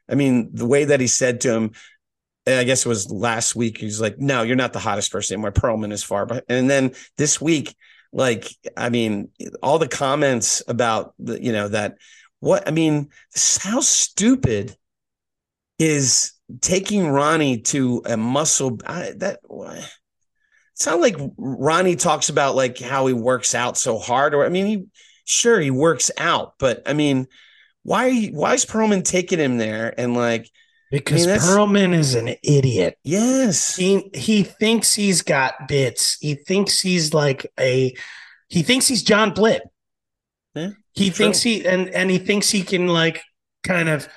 [0.10, 1.72] I mean, the way that he said to him,
[2.46, 3.78] eh, I guess it was last week.
[3.78, 6.94] He's like, "No, you're not the hottest person anymore." Perlman is far, but and then
[7.18, 7.76] this week,
[8.12, 9.30] like, I mean,
[9.62, 11.98] all the comments about the, you know, that
[12.40, 13.10] what I mean,
[13.60, 14.76] how stupid
[15.80, 19.40] is taking Ronnie to a muscle I, that.
[19.50, 24.50] It sounds like Ronnie talks about like how he works out so hard, or I
[24.50, 24.86] mean, he
[25.26, 27.28] sure he works out, but I mean,
[27.88, 30.50] why why is Perlman taking him there and like
[30.92, 32.98] Because that's- Perlman is an idiot.
[33.04, 36.18] yes He he thinks he's got bits.
[36.20, 37.96] He thinks he's like a
[38.50, 39.62] he thinks he's John Blitt.
[40.54, 41.26] Yeah, he true.
[41.26, 43.22] thinks he and and he thinks he can like
[43.64, 44.08] kind of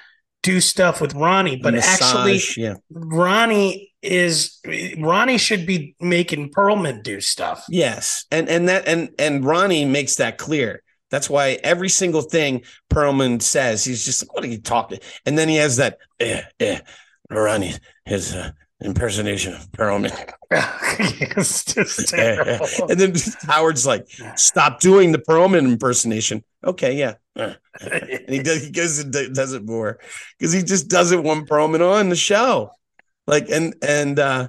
[0.43, 4.59] do stuff with Ronnie, but actually yeah Ronnie is
[4.99, 7.65] Ronnie should be making Perlman do stuff.
[7.69, 10.83] yes and and that and and Ronnie makes that clear.
[11.11, 15.37] That's why every single thing Perlman says, he's just like, "What are you talking?" And
[15.37, 16.81] then he has that, eh, eh,
[17.31, 20.13] Ronnie, his uh, impersonation of Perlman.
[20.51, 22.67] it's just terrible.
[22.89, 26.45] and then Howard's like, stop doing the Perlman impersonation.
[26.65, 27.15] Okay, yeah.
[27.37, 29.99] and he does he goes and does it more
[30.39, 32.73] because he just doesn't want Perlman on the show.
[33.27, 34.49] Like and and uh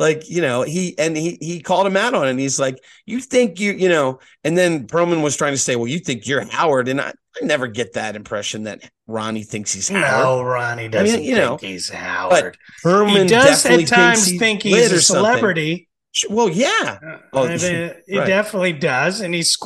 [0.00, 2.82] like you know he and he he called him out on it and he's like
[3.04, 6.26] you think you you know and then Perlman was trying to say well you think
[6.26, 10.02] you're Howard and I, I never get that impression that Ronnie thinks he's Howard.
[10.02, 12.56] No, Ronnie doesn't I mean, you think know, he's Howard.
[12.84, 15.24] Perlman He does definitely at times thinks think he's a something.
[15.24, 15.88] celebrity.
[16.28, 16.98] Well, yeah.
[17.32, 18.26] Oh, I mean, he right.
[18.26, 19.56] definitely does, and he's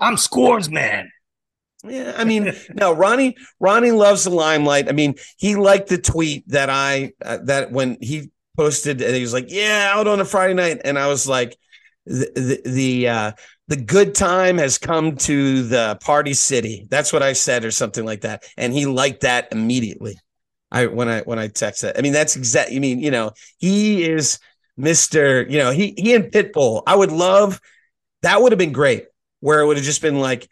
[0.00, 1.10] I'm scores man.
[1.84, 3.36] Yeah, I mean, no, Ronnie.
[3.60, 4.88] Ronnie loves the limelight.
[4.88, 9.22] I mean, he liked the tweet that I uh, that when he posted, and he
[9.22, 11.56] was like, "Yeah, out on a Friday night," and I was like,
[12.06, 13.32] "the the the, uh,
[13.68, 18.04] the good time has come to the party city." That's what I said, or something
[18.04, 20.18] like that, and he liked that immediately.
[20.70, 22.70] I when I when I texted, I mean, that's exact.
[22.72, 24.38] I mean, you know, he is
[24.76, 25.42] Mister.
[25.42, 26.82] You know, he he and Pitbull.
[26.86, 27.60] I would love
[28.22, 28.40] that.
[28.40, 29.04] Would have been great.
[29.40, 30.48] Where it would have just been like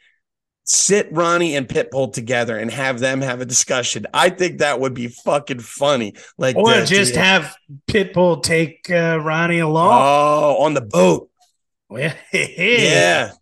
[0.73, 4.07] sit Ronnie and Pitbull together and have them have a discussion.
[4.15, 6.15] I think that would be fucking funny.
[6.39, 7.55] Like Or the- just the- have
[7.89, 9.91] Pitbull take uh, Ronnie along.
[10.01, 11.29] oh on the boat.
[11.91, 12.15] yeah.
[12.33, 13.33] Yeah.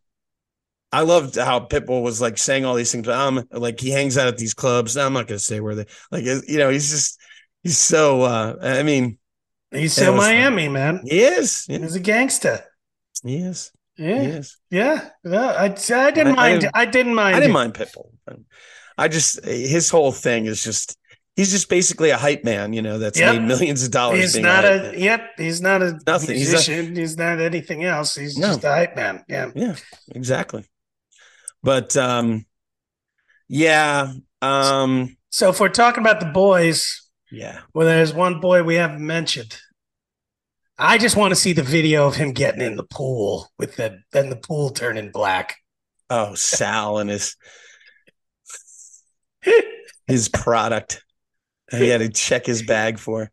[0.91, 3.07] I loved how Pitbull was like saying all these things.
[3.09, 4.97] Um, like he hangs out at these clubs.
[4.97, 6.25] I'm not gonna say where they like.
[6.25, 7.21] You know, he's just
[7.63, 8.23] he's so.
[8.23, 9.19] uh I mean,
[9.71, 10.17] He's so fun.
[10.17, 11.03] Miami, man.
[11.05, 11.67] he is.
[11.69, 12.65] Yeah, He's a gangster.
[13.23, 13.71] he is.
[13.99, 14.43] Yeah.
[14.71, 15.09] Yeah.
[15.25, 15.47] Yeah.
[15.47, 16.71] I, I didn't I- mind.
[16.73, 17.37] I didn't mind.
[17.37, 18.11] I didn't mind Pitbull.
[18.97, 20.97] I just his whole thing is just
[21.37, 22.73] he's just basically a hype man.
[22.73, 23.35] You know, that's Yep.
[23.35, 24.21] made millions of dollars.
[24.21, 24.69] He's not a.
[24.69, 24.95] man.
[24.99, 25.31] Yep.
[25.39, 26.37] He's not a Nothing.
[26.37, 28.15] He's a- He's, not anything else.
[28.15, 28.49] He's No.
[28.49, 29.25] just a hype man.
[29.29, 29.51] Yeah.
[29.55, 29.75] Yeah,
[30.15, 30.65] exactly.
[31.63, 32.47] But um
[33.49, 37.61] yeah, um So if we're talking about the boys, yeah.
[37.75, 39.57] well, there's one boy we haven't mentioned.
[40.79, 44.01] I just want to see the video of him getting in the pool with the
[44.13, 45.57] then the pool turning black.
[46.09, 47.37] Oh, Sal and his
[50.07, 51.05] his product.
[51.71, 53.31] He had to check his bag for.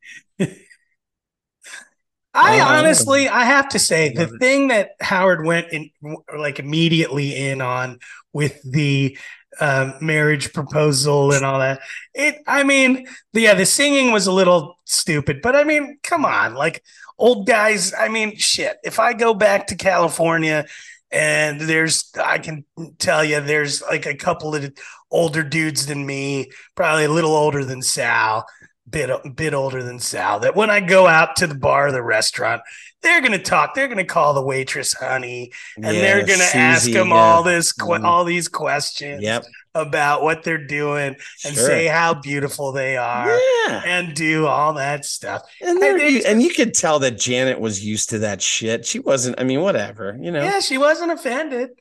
[2.34, 2.64] I Oh.
[2.80, 5.90] honestly, I have to say, the thing that Howard went in,
[6.38, 8.00] like immediately in on
[8.34, 9.18] with the
[9.62, 11.80] um, marriage proposal and all that.
[12.14, 16.26] It, I mean, the, yeah, the singing was a little stupid, but I mean, come
[16.26, 16.84] on, like
[17.18, 17.94] old guys.
[17.94, 18.78] I mean, shit.
[18.84, 20.66] If I go back to California
[21.12, 22.66] and there's, I can
[23.00, 24.74] tell you, there's like a couple of
[25.12, 28.46] older dudes than me, probably a little older than Sal
[28.88, 30.40] bit bit older than Sal.
[30.42, 32.62] That when I go out to the bar or the restaurant,
[33.02, 33.74] they're gonna talk.
[33.74, 37.16] They're gonna call the waitress honey, and they're gonna ask them yeah.
[37.16, 38.04] all this Mhm.
[38.06, 39.46] all these questions Yep.
[39.76, 41.66] About what they're doing and Sure.
[41.68, 43.28] say how beautiful they are
[43.68, 43.82] Yeah.
[43.86, 45.42] and do all that stuff.
[45.62, 48.86] And there you, and you could tell that Janet was used to that shit.
[48.86, 50.42] She wasn't, I mean, whatever, you know.
[50.42, 51.72] Yeah, she wasn't offended.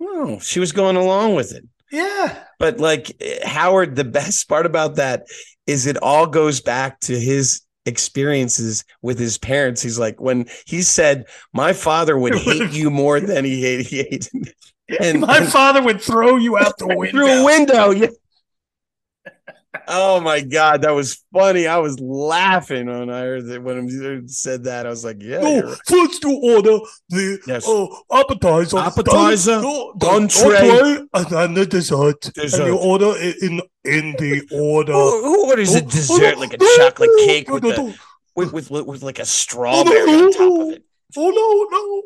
[0.00, 1.64] No, she was going along with it.
[1.92, 3.12] Yeah, But like
[3.44, 5.24] Howard, the best part about that
[5.66, 9.82] is it all goes back to his experiences with his parents.
[9.82, 13.96] He's like, when he said, My father would hate you more than he hated, he
[13.98, 14.52] hated me."
[15.00, 17.10] And, my and father would throw you out the window.
[17.10, 17.90] through a window.
[17.90, 18.08] Yeah.
[19.88, 21.66] Oh my god, that was funny.
[21.66, 24.86] I was laughing when I heard that when he said that.
[24.86, 25.78] I was like, "Yeah, No, right.
[25.86, 27.64] first you order the Yes.
[27.66, 32.20] oh, appetizer, Appetizer, no, the entree, and then the dessert.
[32.20, 32.60] Dessert.
[32.60, 34.92] And you order it in in the order.
[34.92, 37.62] who, who orders oh, a Oh, dessert oh, like a no, chocolate no, cake with,
[37.62, 37.98] the,
[38.36, 40.84] with, with with with like a oh, strawberry on top of it?"
[41.16, 42.02] Oh no, no.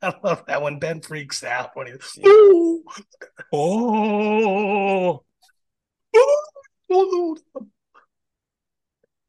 [0.02, 1.92] I love that when Ben freaks out when he
[2.24, 2.82] oh,
[3.52, 5.24] no,
[6.90, 7.36] Oh.
[7.54, 7.66] no.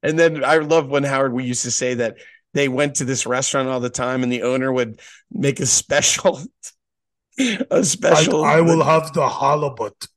[0.04, 2.18] And then I love when Howard we used to say that
[2.54, 5.00] they went to this restaurant all the time, and the owner would
[5.32, 6.42] make a special,
[7.72, 8.44] a special.
[8.44, 10.08] I, I will have the halibut.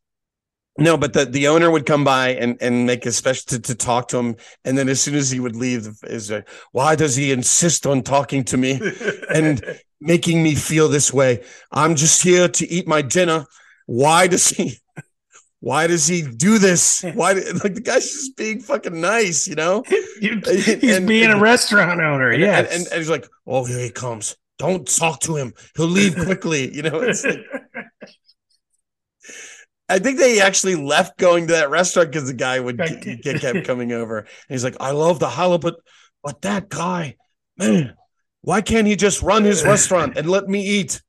[0.76, 3.74] No, but the, the owner would come by and, and make a special to, to
[3.76, 7.14] talk to him, and then as soon as he would leave, is like, why does
[7.14, 8.80] he insist on talking to me
[9.32, 9.62] and
[10.00, 11.44] making me feel this way?
[11.70, 13.46] I'm just here to eat my dinner.
[13.87, 14.78] Why does he?
[15.60, 17.02] Why does he do this?
[17.14, 17.32] Why
[17.62, 19.82] like the guy's just being fucking nice, you know?
[20.20, 22.30] He's And- being a restaurant owner.
[22.30, 22.66] And, Yes.
[22.70, 24.37] and, and, and he's like, oh, here he comes.
[24.58, 25.54] Don't talk to him.
[25.76, 26.74] He'll leave quickly.
[26.74, 27.38] You know, it's like,
[29.88, 33.64] I think they actually left going to that restaurant because the guy would ke- kept
[33.64, 34.18] coming over.
[34.20, 35.77] And he's like, I love the halibut,
[36.23, 37.16] but that guy,
[37.59, 37.97] man,
[38.42, 41.03] why can't he just run his restaurant and let me eat?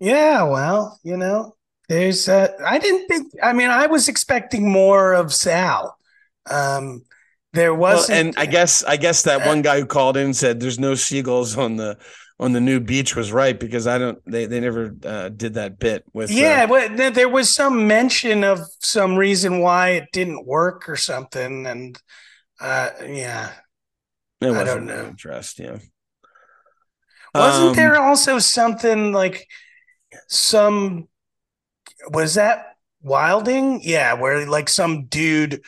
[0.00, 1.56] Yeah, well, you know,
[1.88, 5.96] there's uh I didn't think I mean, I was expecting more of Sal.
[6.50, 7.04] Um,
[7.52, 10.60] there Well, was and I guess I guess that one guy who called in said
[10.60, 11.98] there's no seagulls on the
[12.40, 15.78] on the new beach was right because I don't they they never uh, did that
[15.78, 20.46] bit with uh, yeah, th- there was some mention of some reason why it didn't
[20.46, 22.00] work or something, and
[22.60, 23.52] uh, yeah,
[24.40, 25.14] it I don't know.
[25.14, 25.78] addressed yeah
[27.34, 29.46] wasn't Um, there also something like
[30.28, 31.08] some
[32.10, 32.64] was that
[33.00, 33.80] Wilding?
[33.84, 35.60] Yeah, where like some dude.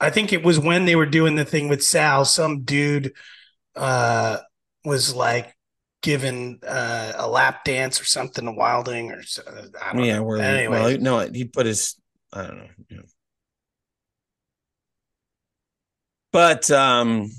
[0.00, 2.24] I think it was when they were doing the thing with Sal.
[2.24, 3.12] Some dude
[3.76, 4.38] uh,
[4.84, 5.54] was like
[6.02, 9.42] given uh, a lap dance or something to Wilding or so,
[9.80, 10.24] I don't yeah know.
[10.24, 11.96] where Anyway, well no he put his
[12.32, 12.98] I don't know yeah.
[16.32, 17.30] but um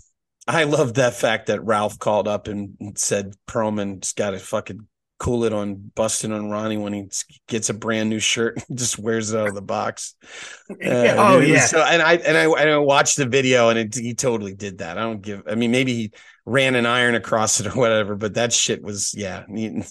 [0.47, 4.88] I love that fact that Ralph called up and said Perlman's got to fucking
[5.23, 7.07] cool it on busting on Ronnie when he
[7.47, 10.15] gets a brand new shirt and just wears it out of the box.
[10.69, 13.93] Uh, oh yeah, So, and I and I and I watched the video and it,
[13.95, 14.97] he totally did that.
[14.97, 15.43] I don't give.
[15.49, 16.12] I mean, maybe he
[16.45, 19.43] ran an iron across it or whatever, but that shit was yeah.
[19.53, 19.83] he-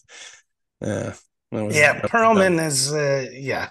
[0.83, 1.13] uh,
[1.53, 2.01] that was- yeah.
[2.01, 3.71] that Perlman is uh, yeah,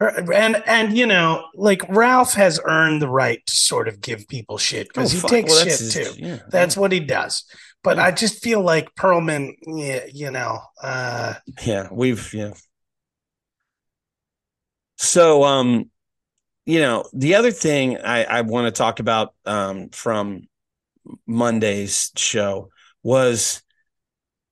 [0.00, 4.58] and and you know like Ralph has earned the right to sort of give people
[4.58, 5.30] shit because Oh, he fuck.
[5.30, 6.12] takes Well, shit his- too.
[6.18, 7.44] Yeah, That's what he does.
[7.86, 11.86] But I just feel like Perlman, yeah, you know, uh, yeah.
[11.92, 12.50] We've yeah.
[14.96, 15.88] So um,
[16.64, 20.48] you know, the other thing I I want to talk about um from
[21.28, 22.70] Monday's show
[23.04, 23.62] was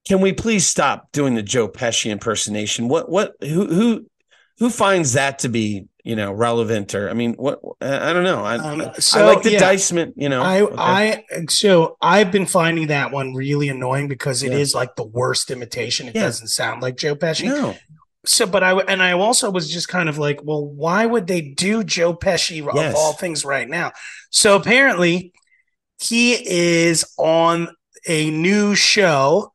[0.07, 2.87] can we please stop doing the Joe Pesci impersonation?
[2.87, 4.05] What what who who
[4.59, 8.43] who finds that to be you know relevant or I mean what I don't know
[8.45, 8.81] I Um,
[9.13, 9.59] I like the yeah.
[9.59, 10.75] dicement you know I, Okay.
[11.31, 14.79] I, so I've been finding that one really annoying because it is Yeah.
[14.81, 16.07] like the worst imitation.
[16.07, 16.23] It Yeah.
[16.23, 17.45] doesn't sound like Joe Pesci.
[17.45, 17.75] no
[18.25, 21.41] So, but I, and I also was just kind of like, well, why would they
[21.41, 22.89] do Joe Pesci Yes.
[22.93, 23.91] of all things right now?
[24.31, 25.31] So apparently
[25.99, 27.69] he is on
[28.07, 29.51] a new show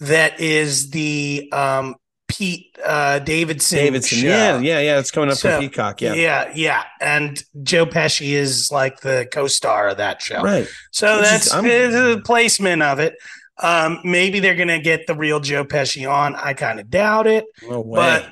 [0.00, 1.96] that is the, um,
[2.36, 4.26] Pete, uh, Davidson, Davidson show.
[4.28, 6.84] yeah yeah yeah it's coming up So, for Peacock yeah Yeah, yeah.
[7.00, 10.42] And Joe Pesci is like the co-star of that show.
[10.42, 13.14] right So Which that's the placement of it.
[13.62, 16.34] Um, maybe they're gonna get the real Joe Pesci on.
[16.34, 18.28] I kind of doubt it, no way but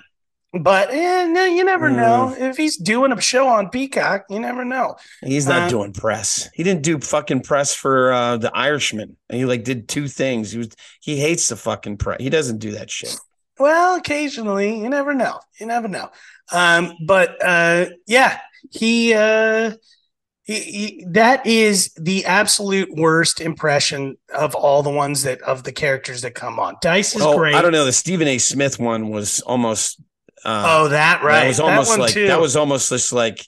[0.55, 1.97] but eh, no, you never Mm.
[1.97, 2.37] know.
[2.39, 4.97] If he's doing a show on Peacock, you never know.
[5.25, 6.51] He's not Uh, doing press.
[6.53, 9.17] He didn't do fucking press for uh, the Irishman.
[9.31, 10.53] And he like did two things.
[10.53, 10.69] He was
[11.01, 12.19] he hates the fucking press.
[12.21, 13.17] He doesn't do that shit.
[13.63, 15.39] Well, occasionally, you never know.
[15.61, 16.11] You never know.
[16.51, 18.41] Um, but uh, yeah,
[18.73, 19.75] he, uh,
[20.43, 25.71] he, he that is the absolute worst impression of all the ones that of the
[25.71, 26.75] characters that come on.
[26.83, 27.55] Dice is Oh, great.
[27.55, 27.85] I don't know.
[27.85, 28.39] The Stephen A.
[28.39, 30.01] Smith one was almost.
[30.45, 31.43] Uh, Oh, that right.
[31.43, 32.27] That was almost one like too.
[32.27, 33.47] that was almost just like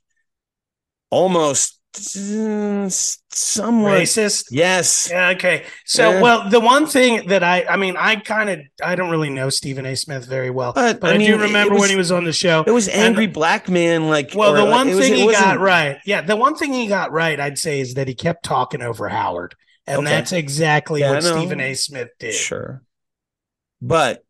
[1.11, 4.01] almost somewhat.
[4.01, 4.47] racist.
[4.51, 5.09] Yes.
[5.11, 5.65] Yeah, okay.
[5.85, 6.23] So, Yeah.
[6.23, 9.51] well, the one thing that I, I mean, I kind of, I don't really know
[9.51, 9.97] Stephen A.
[9.97, 12.33] Smith very well, But, but I, mean, do remember was, when he was on the
[12.33, 12.65] show.
[12.67, 14.09] It was and- angry black man.
[14.09, 16.87] Like Well, the one was- thing it he got right, yeah, the one thing he
[16.87, 19.55] got right, I'd say, is that he kept talking over Howard,
[19.87, 20.11] and Okay.
[20.11, 21.75] that's exactly Yeah, what Stephen A.
[21.75, 22.35] Smith did.
[22.35, 22.83] Sure.
[23.81, 24.25] But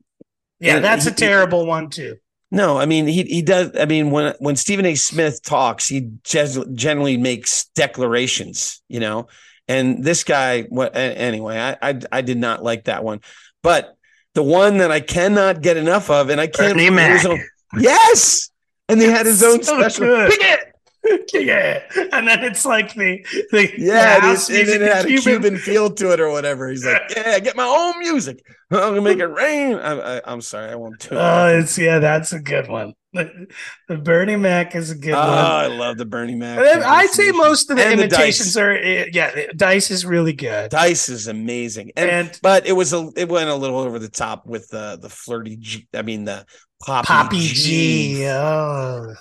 [0.61, 2.17] Yeah, that's a terrible one too.
[2.55, 3.73] No, I mean he he does.
[3.79, 4.95] I mean when when Stephen A.
[4.95, 9.27] Smith talks, he gen- generally makes declarations, you know.
[9.67, 11.59] And this guy, what anyway?
[11.59, 13.21] I, I I did not like that one,
[13.63, 13.97] but
[14.35, 16.75] the one that I cannot get enough of, and I can't.
[16.75, 17.27] Bernie it was Mac.
[17.27, 17.45] on-
[17.81, 18.51] yes,
[18.89, 20.07] and they had his own So special.
[20.07, 20.31] good.
[20.31, 20.74] Pick it!
[21.35, 25.19] yeah, and then it's like the the Yeah, the house and, it, it had Cuban-
[25.19, 26.69] a Cuban feel to it or whatever.
[26.69, 28.43] He's like, "Yeah, get my own music.
[28.71, 31.19] I'm gonna make it rain." I, I, I'm sorry, I won't do it.
[31.19, 32.95] Oh, it's yeah, that's a good one.
[33.13, 33.47] The,
[33.87, 35.29] the Bernie Mac is a good Oh, one.
[35.29, 36.59] I love the Bernie Mac.
[36.59, 38.57] I'd say most of the And imitations Dice.
[38.57, 39.53] are eh, yeah.
[39.55, 43.51] Dice is really good, Dice is amazing, and, and but it was a it went
[43.51, 45.57] a little over the top with the the flirty.
[45.59, 46.45] G, I mean the
[46.85, 47.55] poppy, Poppy G.
[48.17, 48.27] G.
[48.27, 49.15] Oh,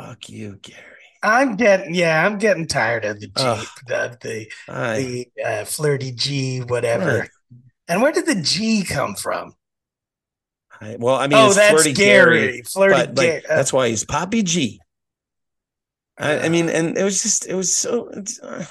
[0.00, 0.78] Fuck you, Gary.
[1.22, 2.24] I'm getting yeah.
[2.24, 3.66] I'm getting tired of the G, Ugh.
[3.86, 7.18] the the, I, the uh, flirty G, whatever.
[7.20, 7.30] Right.
[7.88, 9.54] And where did the G come from?
[10.80, 12.40] I well, I mean, oh, it's that's flirty Gary.
[12.40, 13.42] Gary, Flirty but like Gary.
[13.46, 14.80] that's why he's Poppy G.
[16.18, 18.64] I, I Uh, mean, and it was just it was so it's, uh,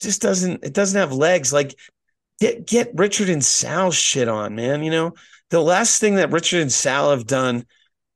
[0.00, 1.52] just doesn't it doesn't have legs.
[1.52, 1.74] Like
[2.40, 4.82] get get Richard and Sal shit on, man.
[4.82, 5.14] You know
[5.50, 7.66] the last thing that Richard and Sal have done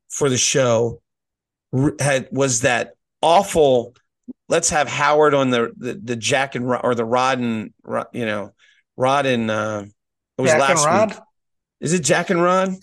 [0.09, 1.02] for the show
[1.99, 3.95] had was that awful.
[4.49, 7.73] Let's have Howard on the the, the Jack and Rod or the Rod and
[8.13, 8.53] you know
[8.95, 9.85] Rod and uh,
[10.37, 11.19] it was Jack last week.
[11.81, 12.75] Is it Jack and Rod?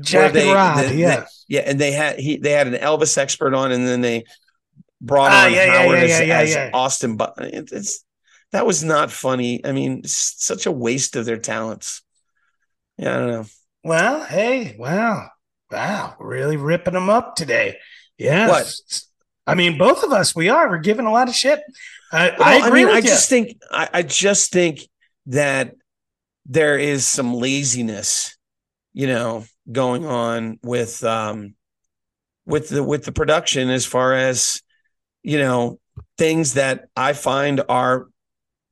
[0.00, 0.84] Jack they- and Rod.
[0.84, 1.20] they- yeah.
[1.20, 4.24] they- yeah, and they had he they had an Elvis expert on, and then they
[5.00, 6.70] brought Ah, on yeah, Howard yeah, as, yeah, as yeah.
[6.74, 8.04] Austin, but it, it's
[8.52, 9.64] that was not funny.
[9.64, 12.02] I mean, it's such a waste of their talents.
[12.98, 13.44] Yeah, I don't know.
[13.84, 15.28] Well, hey, wow,
[15.70, 17.78] wow, really ripping them up today.
[18.18, 18.48] Yeah.
[18.48, 18.74] What?
[19.46, 20.68] I mean, both of us, we are.
[20.68, 21.60] We're giving a lot of shit.
[22.12, 23.04] I, Well, I agree mean, with I you.
[23.04, 24.80] just think I, I just think
[25.26, 25.74] that
[26.46, 28.36] there is some laziness,
[28.92, 31.54] you know, going on with um
[32.44, 34.62] with the with the production as far as
[35.22, 35.78] you know
[36.18, 38.06] things that I find are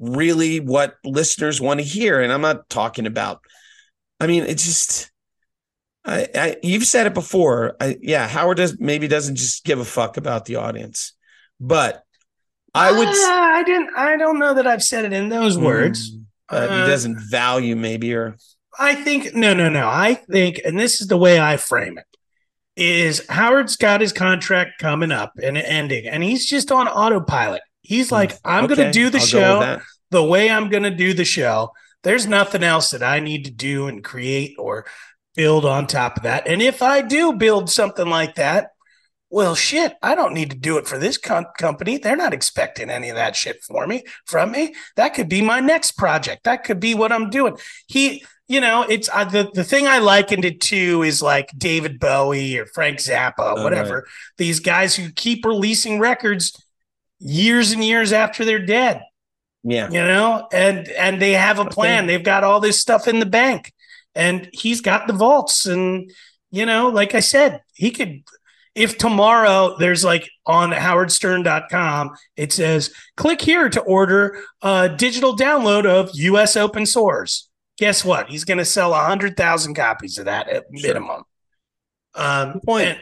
[0.01, 2.21] really what listeners want to hear.
[2.21, 3.41] And I'm not talking about.
[4.21, 5.11] I mean, it's just.
[6.05, 7.77] I, I you've said it before.
[7.81, 11.13] I, yeah, Howard does maybe doesn't just give a fuck about the audience,
[11.61, 12.03] but
[12.75, 13.09] I would.
[13.09, 13.91] Ah, I didn't.
[13.97, 16.11] I don't know that I've said it in those words.
[16.13, 18.37] Mm, but he Uh, doesn't value maybe or
[18.79, 19.89] I think no, no, no.
[19.89, 22.07] I think, and this is the way I frame it:
[22.77, 27.63] is Howard's got his contract coming up and ending, and he's just on autopilot.
[27.83, 29.79] He's like, I'm going to do the I'll show
[30.11, 31.73] the way I'm going to do the show.
[32.03, 34.87] There's nothing else that I need to do and create or
[35.35, 36.47] build on top of that.
[36.47, 38.71] And if I do build something like that,
[39.31, 41.99] well, shit, I don't need to do it for this com- company.
[41.99, 44.75] They're not expecting any of that shit for me, from me.
[44.97, 46.45] That could be my next project.
[46.45, 47.57] That could be what I'm doing.
[47.89, 51.99] He, you know, it's uh, the the thing I likened it to is like David
[51.99, 54.07] Bowie or Frank Zappa, Oh, whatever.
[54.39, 56.63] These guys who keep releasing records
[57.19, 59.01] years and years after they're dead
[59.63, 59.89] Yeah.
[59.89, 63.25] you know and and they have a plan they've got all this stuff in the
[63.25, 63.73] bank
[64.15, 66.11] and he's got the vaults and
[66.51, 68.23] you know like i said he could
[68.75, 75.85] if tomorrow there's like on howardstern.com it says click here to order a digital download
[75.87, 77.49] of us open source
[77.79, 80.89] guess what he's going to sell 100000 copies of that at Sure.
[80.89, 81.23] minimum
[82.15, 82.89] um point.
[82.89, 82.99] and,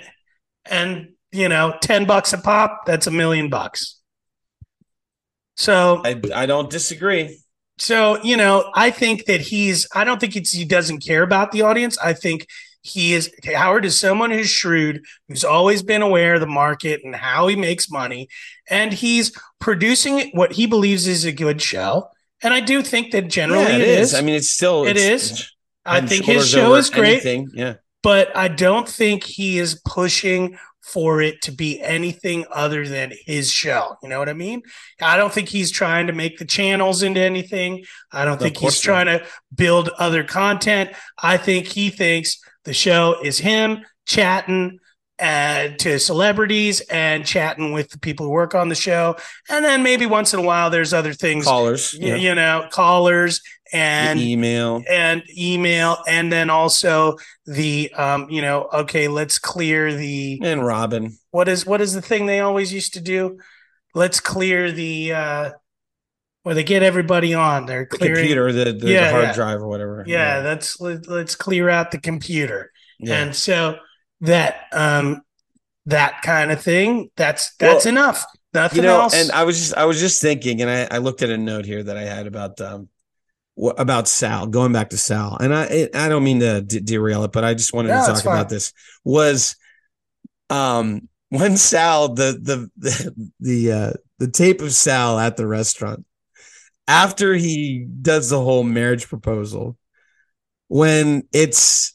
[0.67, 3.99] and you know 10 bucks a pop that's a million bucks
[5.55, 7.39] so I I don't disagree.
[7.79, 11.53] So, you know, I think that he's, I don't think it's, he doesn't care about
[11.53, 11.99] the audience.
[11.99, 12.47] I think
[12.83, 17.15] he is, Howard is someone who's shrewd, who's always been aware of the market and
[17.15, 18.29] how he makes money.
[18.69, 22.09] And he's producing what he believes is a good show.
[22.43, 24.15] And I do think that generally yeah, it is.
[24.15, 25.49] I mean, it's still It it's- is.
[25.85, 27.51] I think his show is great, anything.
[27.55, 27.75] Yeah.
[28.05, 33.51] but I don't think he is pushing for it to be anything other than his
[33.51, 33.97] show.
[34.03, 34.63] You know what I mean?
[35.01, 37.85] I don't think he's trying to make the channels into anything.
[38.11, 39.25] I don't think he's trying to
[39.55, 40.91] build other content.
[41.23, 44.79] I think he thinks the show is him chatting
[45.23, 49.17] uh, to celebrities and chatting with the people who work on the show.
[49.49, 51.95] And then maybe once in a while, there's other things, Callers.
[51.99, 52.15] y- Yeah.
[52.17, 53.41] you know, callers
[53.73, 54.83] and email.
[54.91, 57.17] and email and then also
[57.47, 61.17] the um you know okay let's clear the And Robin.
[61.31, 63.39] what is what is the thing they always used to do
[63.95, 65.51] let's clear the uh
[66.43, 69.33] where they get everybody on they're The computer, the, the, Yeah, the hard yeah.
[69.33, 70.05] drive or whatever.
[70.07, 73.23] yeah that's let, let's clear out the computer Yeah.
[73.23, 73.77] and so
[74.23, 75.23] that um
[75.87, 77.11] that kind of thing.
[77.17, 78.25] That's that's Well, enough.
[78.55, 79.15] Nothing you know, else.
[79.15, 81.65] and I was just I was just thinking, and I, I looked at a note
[81.65, 82.89] here that I had about um
[83.79, 87.25] about Sal, going back to Sal, and I it, I don't mean to de- derail
[87.25, 88.73] it, but I just wanted No, to talk about this.
[89.05, 89.57] Was
[90.51, 96.05] um when Sal the the the the uh the tape of Sal at the restaurant
[96.89, 99.77] after he does the whole marriage proposal
[100.69, 101.95] when it's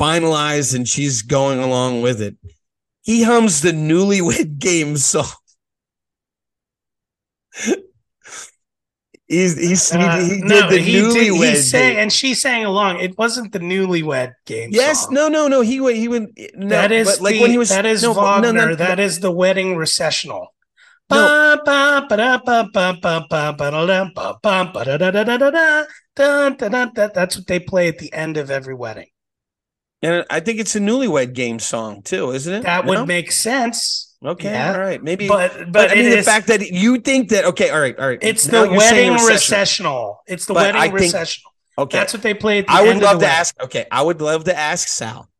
[0.00, 2.36] finalized and she's going along with it.
[3.02, 5.26] He hums the newlywed game song.
[9.26, 11.12] He's, he's, he, he, uh, did no, the newlywed.
[11.12, 12.98] Did, he sang, and she sang along.
[12.98, 14.70] It wasn't the newlywed game.
[14.72, 15.14] Yes, song.
[15.14, 15.60] no, no, no.
[15.60, 15.96] He went.
[15.98, 16.30] He went.
[16.56, 17.68] No, that is the, like when he was.
[17.68, 18.52] That is no, Wagner.
[18.52, 20.52] No, no, that is the wedding recessional.
[27.14, 29.06] That's what they play at the end of every wedding.
[30.02, 32.62] And I think it's a newlywed game song too, isn't it?
[32.62, 33.00] That No?
[33.00, 34.16] would make sense.
[34.24, 34.72] Okay, yeah.
[34.74, 35.28] all right, maybe.
[35.28, 37.98] But but, but I mean, the is- fact that you think that okay, all right,
[37.98, 38.18] all right.
[38.22, 39.32] it's now the wedding recession.
[39.34, 40.20] recessional.
[40.26, 41.50] It's the But wedding I think- recessional.
[41.78, 43.28] Okay, That's what they play at the I would love to wedding.
[43.28, 43.62] ask.
[43.62, 45.30] Okay, I would love to ask Sal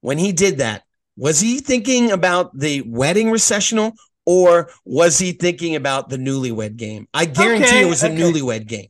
[0.00, 0.82] when he did that.
[1.16, 3.92] Was he thinking about the wedding recessional,
[4.26, 7.06] or was he thinking about the newlywed game?
[7.14, 8.16] I guarantee Okay, it was a okay.
[8.16, 8.88] newlywed game.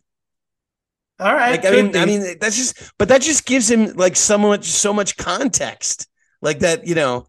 [1.20, 1.62] All right.
[1.62, 1.98] Like I mean, be.
[1.98, 6.08] I mean that's just, but that just gives him like so much, so much context,
[6.42, 6.86] like that.
[6.86, 7.26] You know,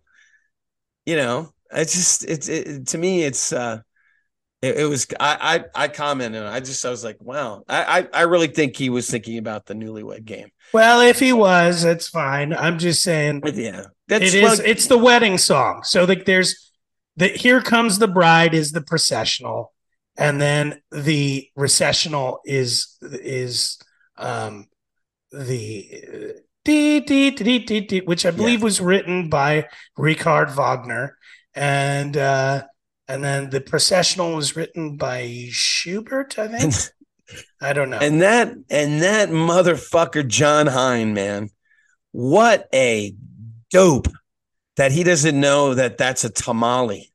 [1.05, 3.81] you know, it's just it's it, to me, it's uh,
[4.61, 8.07] it, it was I I I commented, I just I was like, wow, I, I
[8.13, 10.49] I really think he was thinking about the newlywed game.
[10.73, 12.53] well, if he was, it's fine.
[12.53, 16.25] I'm just saying But yeah, that's it is well, it's the wedding song so like
[16.25, 16.71] there's
[17.17, 19.73] the here comes the bride is the processional,
[20.17, 23.79] and then the recessional is is
[24.17, 24.67] um
[25.31, 26.35] the
[26.65, 28.65] dee, dee, dee, dee, dee, which I believe Yeah.
[28.65, 31.17] was written by Richard Wagner,
[31.55, 32.63] and uh,
[33.07, 36.37] and then the processional was written by Schubert.
[36.37, 36.73] I think
[37.61, 37.97] I don't know.
[37.99, 41.49] and that and that motherfucker Jon Hein, man,
[42.11, 43.15] what a
[43.71, 44.07] dope
[44.75, 47.10] that he doesn't know that that's a tamale.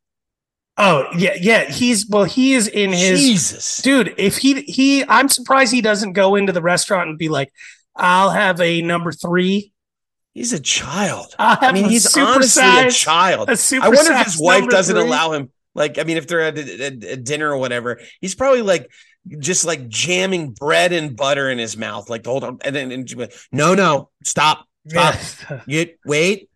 [0.77, 1.65] Oh yeah, yeah.
[1.65, 4.15] He's well, he is in his Jesus, dude.
[4.19, 7.53] If he he, I'm surprised he doesn't go into the restaurant and be like,
[7.95, 9.73] "I'll have a number three.
[10.35, 11.35] he's a child.
[11.39, 13.49] I mean, a he's honestly a child.
[13.49, 15.05] a I wonder if his wife doesn't three.
[15.05, 15.51] allow him.
[15.75, 18.91] Like, I mean, if they're at a, a- dinner or whatever, he's probably like
[19.39, 22.59] just like jamming bread and butter in his mouth, like the whole time.
[22.65, 25.15] And then, and, no, no, stop, stop.
[25.51, 25.61] Yeah.
[25.67, 26.49] You wait.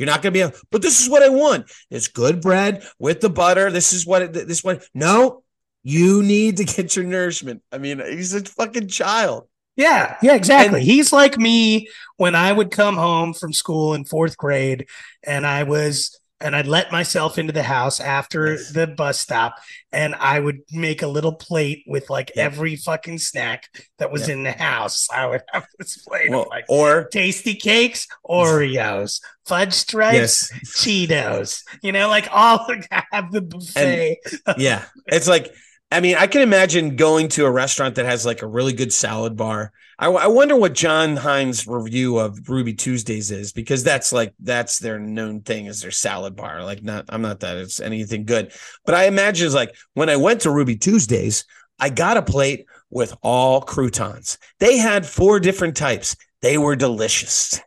[0.00, 0.54] You're not gonna be able.
[0.70, 1.70] But this is what I want.
[1.90, 3.70] It's good bread with the butter.
[3.70, 4.80] This is what it, this one.
[4.94, 5.42] No,
[5.82, 7.62] you need to get your nourishment.
[7.70, 9.46] I mean, he's a fucking child.
[9.76, 10.80] Yeah, yeah, exactly.
[10.80, 14.86] And- He's like me when I would come home from school in fourth grade
[15.22, 18.70] and I was and I'd let myself into the house after Yes.
[18.72, 19.56] the bus stop
[19.92, 23.68] and I would make a little plate with like every fucking snack
[23.98, 25.08] that was in the house.
[25.12, 31.62] I would have this plate Well, of like or Tastykakes, Oreos, fudge stripes, yes, Cheetos,
[31.82, 32.66] you know, like all
[33.12, 34.18] have the buffet.
[34.56, 34.84] yeah.
[35.06, 35.52] It's like,
[35.92, 38.92] I mean, I can imagine going to a restaurant that has like a really good
[38.92, 39.72] salad bar.
[40.00, 44.78] I, I wonder what Jon Hein's review of Ruby Tuesdays is because that's like that's
[44.78, 46.64] their known thing is their salad bar.
[46.64, 48.52] Like, not I'm not that it's anything good,
[48.86, 51.44] but I imagine it's like when I went to Ruby Tuesdays,
[51.78, 54.38] I got a plate with all croutons.
[54.58, 56.16] They had four different types.
[56.40, 57.60] They were delicious.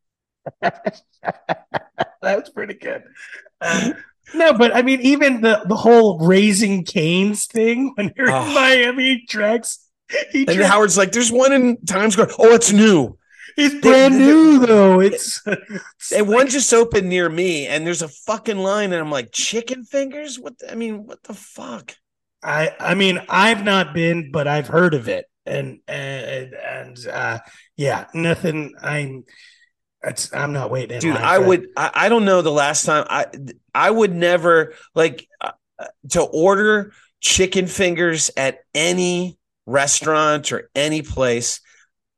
[0.60, 1.02] that
[2.22, 3.02] was pretty good.
[3.60, 3.94] Uh,
[4.34, 8.46] no, but I mean, even the the whole Raising Cane's thing when you're Oh.
[8.46, 9.80] in Miami, he drinks.
[9.80, 9.89] He
[10.34, 12.30] And Howard's like, "There's one in Times Square.
[12.38, 13.16] Oh, it's new."
[13.56, 15.00] it's brand new though.
[15.00, 19.00] It's, it's And like- one just opened near me, and there's a fucking line, and
[19.02, 20.38] I'm like, chicken fingers?
[20.38, 20.58] What?
[20.58, 21.96] The, I mean, what the fuck?
[22.42, 27.38] I I mean, I've not been, but I've heard of it, and and and uh,
[27.76, 28.74] yeah, nothing.
[28.80, 29.24] I'm.
[30.02, 30.98] It's, I'm not waiting.
[30.98, 31.66] Dude, line I for- would.
[31.76, 33.26] I, I don't know the last time I.
[33.74, 35.52] I would never like uh,
[36.10, 39.36] to order chicken fingers at any
[39.66, 41.60] restaurant or any place.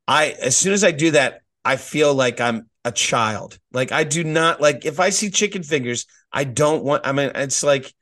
[0.07, 3.59] I as soon as I do that, I feel like I'm a child.
[3.71, 7.05] Like I do not like if I see chicken fingers, I don't want.
[7.05, 7.93] I mean, it's like,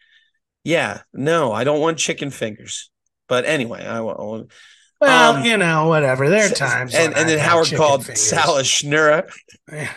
[0.63, 2.89] yeah, no, I don't want chicken fingers.
[3.27, 4.51] But anyway, I won't.
[4.99, 6.29] Well, um, you know, whatever.
[6.29, 8.21] There are times, and and then Howard called fingers.
[8.21, 9.31] Salah Schnurra.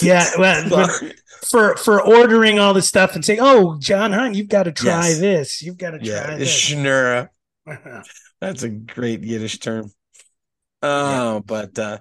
[0.00, 0.88] Yeah, well,
[1.44, 5.08] for for ordering all this stuff and saying, "Oh, John Hunt, you've got to try
[5.08, 5.18] Yes.
[5.18, 5.62] this.
[5.62, 7.28] You've got to yeah, try it's this." Schnurra.
[8.40, 9.90] That's a great Yiddish term.
[10.82, 11.98] Oh, but uh,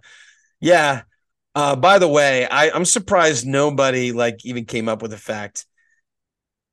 [0.59, 1.03] yeah.
[1.53, 5.65] Uh, by the way, I, I'm surprised nobody like even came up with the fact.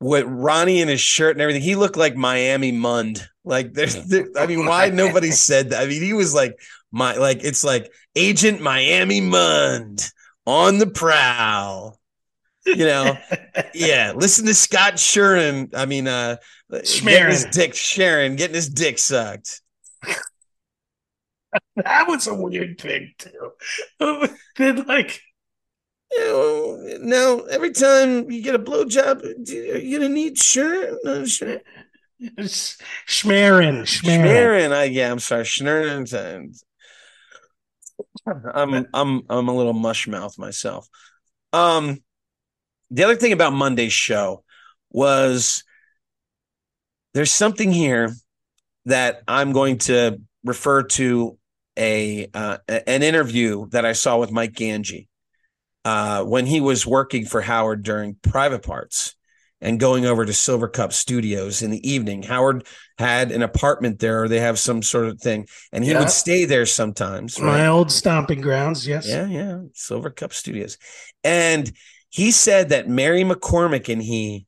[0.00, 3.28] With Ronnie in his shirt and everything, he looked like Miami Mund.
[3.44, 5.82] Like there's, there, I mean, why nobody said that?
[5.82, 6.54] I mean, he was like
[6.92, 10.08] my like it's like Agent Miami Mund
[10.46, 11.97] on the prowl.
[12.74, 13.18] You know,
[13.74, 14.12] yeah.
[14.14, 15.70] Listen to Scott Shuren.
[15.74, 16.36] I mean, uh,
[16.70, 19.60] getting his dick Sharon getting his dick sucked.
[21.76, 23.52] that was a weird thing too.
[24.56, 25.20] then, like,
[26.12, 30.98] You know, now every time you get a blowjob, are you gonna need Sharon?
[31.04, 31.60] No, Sharon.
[32.20, 34.24] Schmerin, Schmerin.
[34.24, 36.06] Sharon, I yeah, I'm sorry, Sharon.
[38.26, 40.88] I'm I'm I'm a little mush mouth myself.
[41.52, 41.98] Um,
[42.90, 44.44] the other thing about Monday's show
[44.90, 45.64] was
[47.14, 48.12] there's something here
[48.86, 51.38] that I'm going to refer to
[51.78, 55.06] a uh, an interview that I saw with Mike Gange
[55.84, 59.14] uh, when he was working for Howard during Private Parts
[59.60, 62.22] and going over to Silvercup Studios in the evening.
[62.22, 62.64] Howard
[62.96, 65.98] had an apartment there, or they have some sort of thing, and he Yeah.
[65.98, 67.40] would stay there sometimes.
[67.40, 68.86] My old stomping grounds.
[68.86, 69.06] Yes.
[69.08, 69.58] Yeah, yeah.
[69.74, 70.78] Silvercup Studios.
[71.24, 71.72] And
[72.10, 74.46] he said that Mary McCormack and he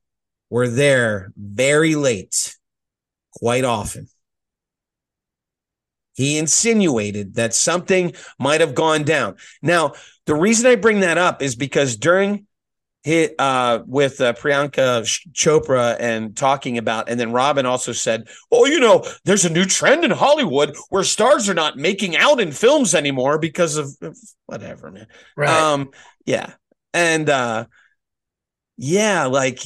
[0.48, 2.56] were there very late,
[3.34, 4.08] quite often.
[6.14, 9.36] He insinuated that something might have gone down.
[9.62, 9.94] Now,
[10.26, 12.46] the reason I bring that up is because during
[13.02, 15.02] hit uh, with uh, Priyanka
[15.32, 19.64] Chopra and talking about, and then Robin also said, "Oh, you know, there's a new
[19.64, 24.16] trend in Hollywood where stars are not making out in films anymore because of of
[24.46, 25.06] whatever, man."
[25.36, 25.48] Right.
[25.48, 25.90] Um,
[26.26, 26.52] yeah,
[26.92, 27.66] and uh,
[28.76, 29.62] yeah, like,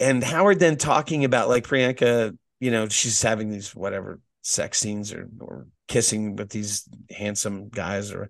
[0.00, 5.12] and Howard then talking about like Priyanka, you know, she's having these whatever sex scenes
[5.12, 8.28] or or kissing with these handsome guys or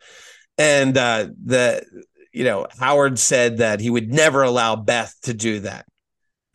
[0.57, 1.85] and uh the
[2.33, 5.85] you know howard said that he would never allow beth to do that.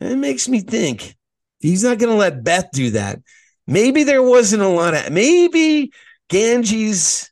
[0.00, 1.16] And it makes me think
[1.60, 3.20] he's not going to let beth do that.
[3.68, 5.92] Maybe there wasn't a lot of maybe
[6.28, 7.30] Gange's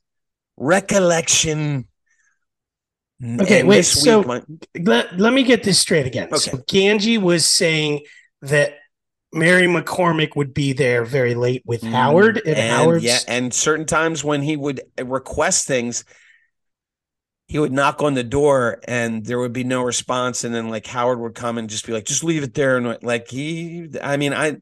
[0.57, 1.87] recollection
[3.23, 3.77] Okay, and wait.
[3.77, 4.45] this week So might-
[4.81, 6.29] let, let me get this straight again.
[6.29, 6.37] Okay.
[6.39, 8.01] So Gange was saying
[8.43, 8.75] that
[9.33, 13.53] Mary McCormack would be there very late with Howard, and, Mm, and Howard's yeah and
[13.55, 16.05] certain times when he would request things
[17.47, 20.87] he would knock on the door and there would be no response and then like
[20.87, 24.17] howard would come and just be like just leave it there and like he i
[24.17, 24.57] mean i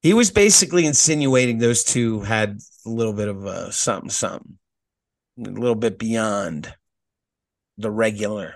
[0.00, 4.56] he was basically insinuating those two had a little bit of uh, something something
[5.44, 6.72] a little bit beyond
[7.80, 8.54] the regular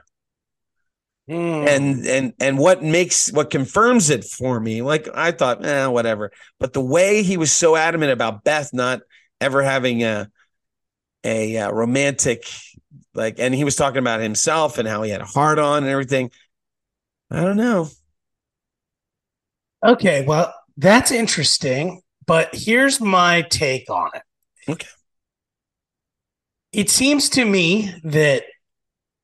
[1.27, 1.65] Hmm.
[1.67, 6.31] and and and what makes what confirms it for me like i thought eh, whatever
[6.61, 9.01] but the way he was so adamant about beth not
[9.41, 10.31] ever having a
[11.25, 12.45] a uh, romantic
[13.15, 15.91] like and he was talking about himself and how he had a heart on and
[15.91, 16.31] everything
[17.31, 17.89] i don't know
[19.85, 24.23] Okay, well, that's interesting, but here's my take on it.
[24.69, 24.89] Okay.
[26.73, 28.45] It seems to me that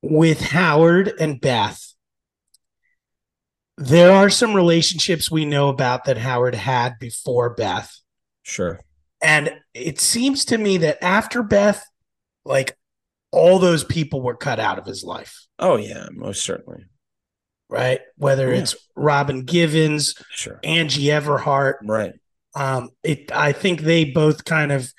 [0.01, 1.93] with Howard and Beth,
[3.77, 7.95] there are some relationships we know about that Howard had before Beth.
[8.43, 8.79] sure.
[9.23, 11.85] And it seems to me that after Beth,
[12.43, 12.75] like
[13.31, 16.85] all those people were cut out of his life, oh yeah most certainly.
[17.69, 18.01] Right?
[18.17, 18.61] Whether Yeah.
[18.61, 20.59] it's Robin Givens, sure.
[20.63, 22.13] Angie Everhart, right.
[22.55, 24.91] Um it i think they both kind of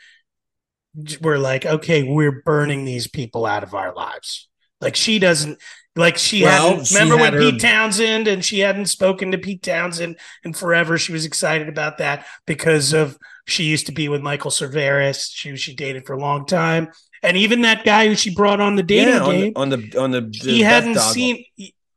[1.21, 4.49] were like okay we're burning these people out of our lives
[4.83, 5.59] like she doesn't
[5.97, 9.31] like she Well, hadn't she remember had when her- Pete Townshend and she hadn't spoken
[9.33, 10.99] to Pete Townshend in forever.
[10.99, 13.17] She was excited about that because of
[13.47, 15.31] she used to be with michael cerveris.
[15.33, 16.89] She she dated for a long time.
[17.23, 19.69] And even that guy who she brought on the dating yeah on game the, on
[19.71, 21.13] the on the, the he hadn't Doggle.
[21.13, 21.45] seen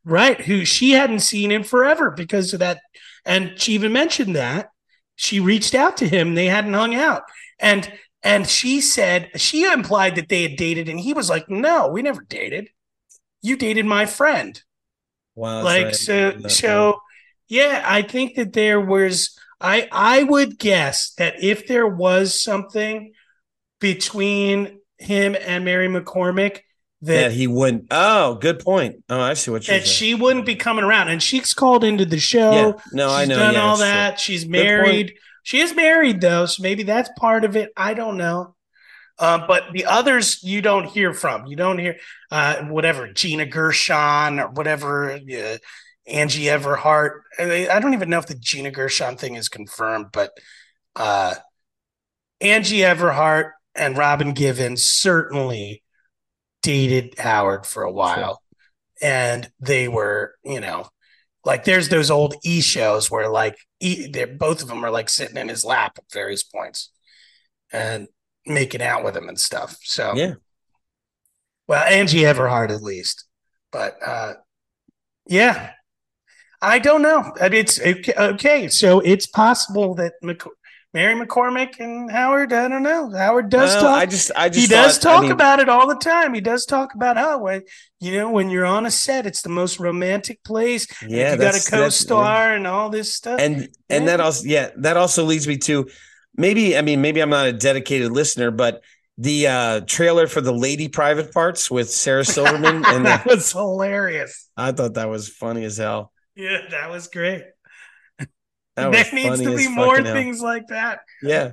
[0.03, 2.79] right who she hadn't seen in forever because of that.
[3.25, 4.69] And she even mentioned that
[5.15, 7.23] she reached out to him they hadn't hung out.
[7.59, 11.87] And and she said she implied that they had dated and he was like no
[11.87, 12.67] we never dated
[13.45, 14.61] you dated my friend
[15.35, 15.95] wow like right.
[15.95, 16.47] so Yeah.
[16.47, 16.99] so
[17.47, 23.13] yeah i think that there was i i would guess that if there was something
[23.79, 26.59] between him and Mary McCormack
[27.01, 30.15] that that he wouldn't oh good point oh i see what you're that saying she
[30.15, 31.09] wouldn't be coming around.
[31.09, 32.51] And she's called into the show.
[32.51, 33.87] yeah no she's i know done yeah, all that's true.
[33.87, 34.19] that.
[34.19, 35.13] She's married.
[35.43, 37.71] She is married though, so maybe that's part of it.
[37.77, 38.54] I don't know.
[39.17, 41.45] Uh, but the others you don't hear from.
[41.45, 41.97] You don't hear
[42.31, 45.57] uh, whatever Gina Gershon or whatever uh,
[46.07, 47.21] Angie Everhart.
[47.39, 50.31] I don't even know if the Gina Gershon thing is confirmed, but
[50.95, 51.35] uh,
[52.41, 55.81] Angie Everhart and Robin Givens certainly
[56.61, 58.41] dated Howard for a while.
[59.01, 60.87] And they were, you know,
[61.45, 65.09] like there's those old E shows where like e, they're both of them are like
[65.09, 66.91] sitting in his lap at various points
[67.71, 68.07] and
[68.45, 69.77] making out with him and stuff.
[69.81, 70.33] So yeah
[71.67, 73.25] well, Angie Everhart at least,
[73.71, 74.33] but uh,
[75.27, 75.71] yeah,
[76.61, 77.33] I don't know.
[77.41, 78.67] I mean, it's okay, okay.
[78.67, 80.13] So it's possible that
[80.93, 82.53] Mary McCormack and Howard.
[82.53, 83.09] I don't know.
[83.09, 83.97] Howard does Well, talk.
[83.97, 86.35] i just i just he does thought- I talk mean, about it all the time.
[86.35, 87.63] He does talk about how when
[87.99, 90.85] you know when you're on a set, it's the most romantic place.
[91.01, 93.39] Yeah you got a co-star and all this stuff.
[93.39, 95.87] and and that also yeah that also leads me to
[96.37, 98.81] maybe i mean maybe i'm not a dedicated listener but
[99.17, 103.51] the uh trailer for the lady private parts with sarah silverman and that the, was
[103.51, 104.49] hilarious.
[104.57, 107.43] i thought that was funny as hell Yeah, that was great.
[108.75, 110.13] that was there needs to be more fucking hell.
[110.15, 110.99] things like that.
[111.23, 111.51] yeah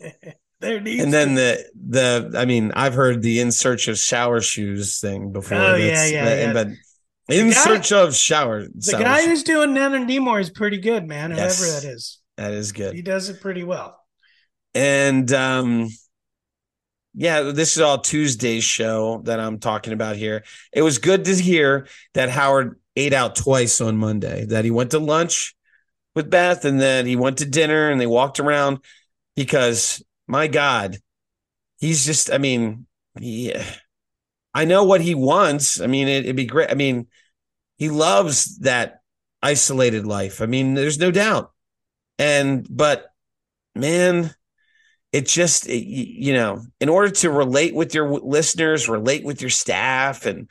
[0.60, 3.98] There needs and then to- the the i mean i've heard the in search of
[3.98, 6.52] shower shoes thing before Oh, yeah, That's- yeah, that- yeah.
[6.54, 6.68] but
[7.34, 11.30] in guy- search of shower the guy who's doing Nana Nimoy is pretty good, man.
[11.32, 11.82] Whoever Yes.
[11.82, 14.00] that is, that is good he does it pretty well.
[14.74, 15.88] And um
[17.18, 20.44] yeah, this is all Tuesday's show that I'm talking about here.
[20.70, 24.90] It was good to hear that Howard ate out twice on Monday, that he went
[24.90, 25.56] to lunch
[26.14, 28.80] with Beth and then he went to dinner and they walked around
[29.34, 30.98] because my God,
[31.78, 32.86] he's just, I mean,
[33.18, 33.54] he,
[34.52, 35.80] I know what he wants.
[35.80, 36.70] I mean, it, it'd be great.
[36.70, 37.06] I mean,
[37.78, 39.00] he loves that
[39.42, 40.42] isolated life.
[40.42, 41.52] I mean, there's no doubt.
[42.18, 43.06] And, but
[43.74, 44.34] man,
[45.12, 49.48] it just it, you know in order to relate with your listeners relate with your
[49.48, 50.50] staff and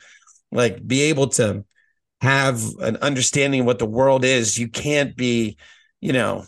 [0.50, 1.64] like be able to
[2.20, 5.56] have an understanding of what the world is, you can't be,
[6.00, 6.44] you know,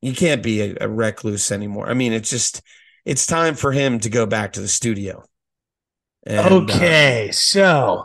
[0.00, 1.88] you can't be a, a recluse anymore.
[1.88, 2.62] I mean, it's just
[3.04, 5.22] it's time for him to go back to the studio.
[6.26, 8.04] And, uh, okay, uh, so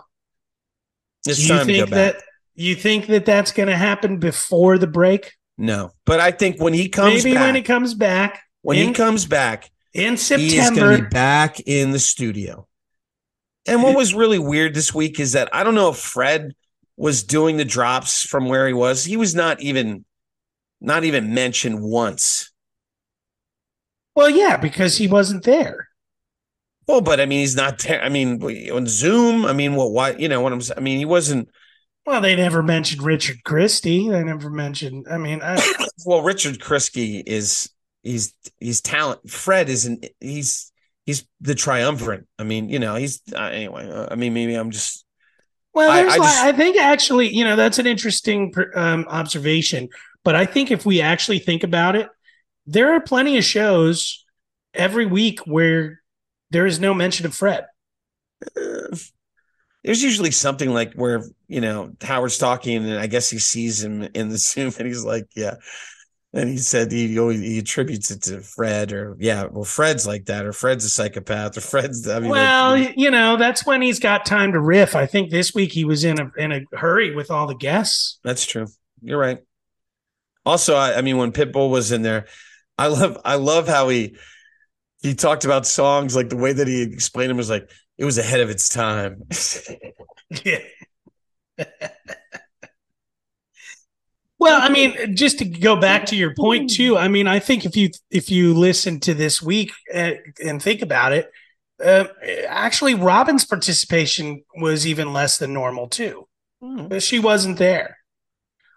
[1.25, 2.17] it's you time think that
[2.53, 5.33] you think that that's going to happen before the break?
[5.57, 8.87] No, but I think when he comes, maybe back, when he comes back, when in,
[8.87, 12.67] he comes back in September, he's back in the studio.
[13.67, 16.53] And what was really weird this week is that I don't know if Fred
[16.97, 19.05] was doing the drops from where he was.
[19.05, 20.05] He was not even
[20.81, 22.51] not even mentioned once.
[24.15, 25.89] Well, yeah, because he wasn't there.
[26.87, 28.01] Well, but I mean, he's not there.
[28.01, 28.41] I mean,
[28.71, 29.45] on Zoom.
[29.45, 29.91] I mean, what?
[29.91, 30.11] Why?
[30.11, 30.61] You know what I'm?
[30.77, 31.49] I mean, he wasn't.
[32.05, 34.09] Well, they never mentioned Richard Christie.
[34.09, 35.07] They never mentioned.
[35.09, 35.59] I mean, I,
[36.05, 37.69] well, Richard Christie is
[38.03, 39.29] he's he's talent.
[39.29, 40.05] Fred isn't.
[40.19, 40.71] He's
[41.05, 42.25] he's the triumvirate.
[42.37, 43.89] I mean, you know, he's uh, anyway.
[43.89, 45.03] Uh, I mean, maybe I'm just.
[45.73, 49.89] Well, I, I, just, I, think actually, you know, that's an interesting um, observation.
[50.23, 52.07] But I think if we actually think about it,
[52.65, 54.25] there are plenty of shows
[54.73, 56.01] every week where
[56.51, 57.65] there is no mention of Fred.
[58.55, 58.95] Uh,
[59.85, 64.01] there's usually something like where you know Howard's talking, and I guess he sees him
[64.13, 65.55] in the Zoom, and he's like, "Yeah."
[66.33, 70.25] And he said he always he attributes it to Fred, or yeah, well, Fred's like
[70.25, 72.09] that, or Fred's a psychopath, or Fred's.
[72.09, 74.95] I mean, well, like, you know, that's when he's got time to riff.
[74.95, 78.19] I think this week he was in a in a hurry with all the guests.
[78.23, 78.67] That's true.
[79.01, 79.37] You're right.
[80.45, 82.25] Also, I, I mean, when Pitbull was in there,
[82.77, 84.17] I love I love how he
[85.01, 88.17] he talked about songs like the way that he explained them was like it was
[88.17, 89.23] ahead of its time.
[90.43, 90.59] yeah.
[94.39, 96.97] well, I mean, just to go back to your point too.
[96.97, 100.61] I mean, I think if you if you listen to this week and, uh, and
[100.61, 101.31] think about it,
[101.83, 102.05] uh,
[102.47, 106.27] actually, Robin's participation was even less than normal too.
[106.63, 107.01] Mm.
[107.01, 107.97] She wasn't there.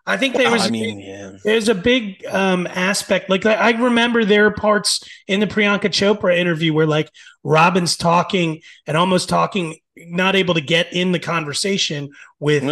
[0.09, 0.63] I think there was.
[0.63, 1.33] I mean, yeah.
[1.45, 3.29] There's a big um, aspect.
[3.29, 7.11] Like I remember there are parts in the Priyanka Chopra interview where like
[7.45, 12.09] Robin's talking and almost talking, not able to get in the conversation
[12.41, 12.65] with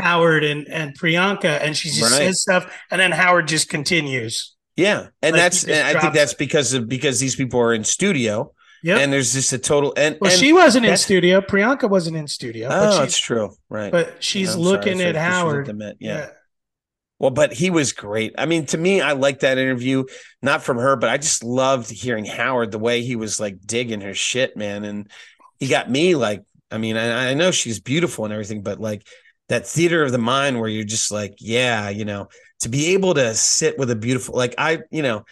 [0.00, 2.18] Howard and and Priyanka, and she just right.
[2.18, 4.56] says stuff, and then Howard just continues.
[4.74, 7.84] Yeah, and like that's and I think that's because of because these people are in
[7.84, 8.52] studio.
[8.82, 11.40] Yeah, and there's just a total and well, and she wasn't in studio.
[11.40, 12.68] Priyanka wasn't in studio.
[12.68, 13.54] Oh, that's true.
[13.68, 15.68] Right, but she's looking sorry, at Howard.
[15.78, 15.92] yeah.
[16.00, 16.28] yeah.
[17.20, 18.34] Well, but he was great.
[18.38, 20.04] I mean, to me, I like that interview,
[20.40, 24.00] not from her, but I just loved hearing Howard the way he was like digging
[24.00, 24.84] her shit, man.
[24.84, 25.10] And
[25.58, 29.06] he got me like, I mean, I, I know she's beautiful and everything, but like
[29.50, 32.28] that theater of the mind where you're just like, yeah, you know,
[32.60, 35.24] to be able to sit with a beautiful, like I, you know,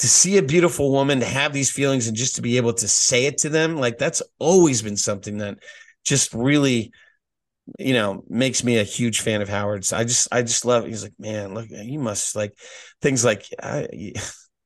[0.00, 2.88] to see a beautiful woman, to have these feelings and just to be able to
[2.88, 5.58] say it to them, like that's always been something that
[6.04, 6.90] just really
[7.78, 9.92] you know makes me a huge fan of howard's.
[9.92, 12.56] I just i just love he's like man look you must like
[13.02, 14.12] things like I,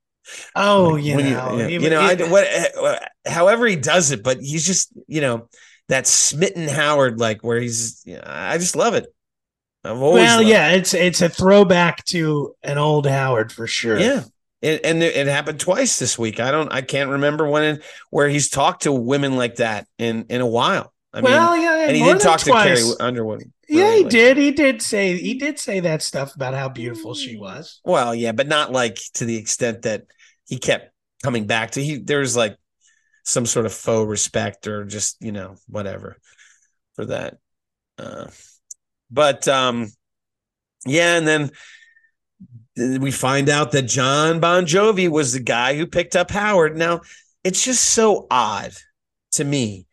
[0.55, 4.39] oh like, you, know, you, you, know I, what eh, however he does it but
[4.39, 5.49] he's just you know
[5.89, 9.07] that smitten howard like where he's you know, i just love it.
[9.83, 10.79] I've always well yeah it.
[10.79, 13.99] it's it's a throwback to an old howard for sure.
[13.99, 14.23] Yeah
[14.61, 16.39] it, and it happened twice this week.
[16.39, 17.81] I don't i can't remember when
[18.11, 21.87] where he's talked to women like that in in a while I well, mean, yeah,
[21.87, 22.79] and he did talk twice.
[22.79, 23.43] to Carrie Underwood.
[23.67, 24.37] Yeah, he did.
[24.37, 27.81] He did say he did say that stuff about how beautiful she was.
[27.83, 30.03] Well, yeah, but not like to the extent that
[30.47, 31.83] he kept coming back to.
[31.83, 32.57] He there's like
[33.23, 36.17] some sort of faux respect or just you know whatever
[36.95, 37.37] for that.
[37.97, 38.27] Uh,
[39.09, 39.87] but um,
[40.85, 46.15] yeah, and then we find out that Jon Bon Jovi was the guy who picked
[46.15, 46.77] up Howard.
[46.77, 47.01] Now
[47.43, 48.71] it's just so odd
[49.33, 49.87] to me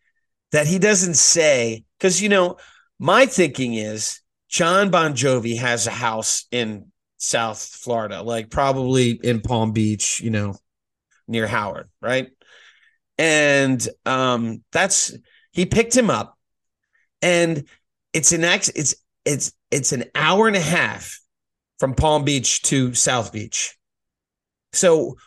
[0.51, 2.57] that he doesn't say because you know
[2.99, 9.41] my thinking is Jon Bon Jovi has a house in South Florida, like probably in
[9.41, 10.55] Palm Beach, you know,
[11.27, 12.29] near Howard, right?
[13.17, 15.15] And um, that's
[15.51, 16.37] he picked him up,
[17.21, 17.65] and
[18.13, 18.95] it's an ex, it's
[19.25, 21.19] it's it's an hour and a half
[21.77, 23.77] from Palm Beach to South Beach.
[24.73, 25.17] So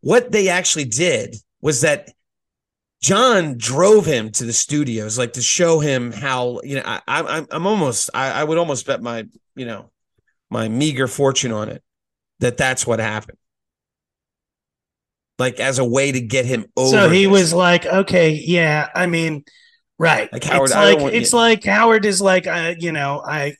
[0.00, 2.10] what they actually did was that
[3.02, 6.82] Jon drove him to the studios, like to show him how you know.
[6.84, 9.26] I, I'm I'm almost I, I would almost bet my
[9.56, 9.90] you know
[10.50, 11.82] my meager fortune on it
[12.38, 13.38] that that's what happened.
[15.38, 16.90] Like as a way to get him over.
[16.90, 18.88] So he was like, okay, yeah.
[18.94, 19.44] I mean,
[19.98, 20.32] right.
[20.32, 23.54] Like Howard, it's like it's like Howard is like, uh, you know, I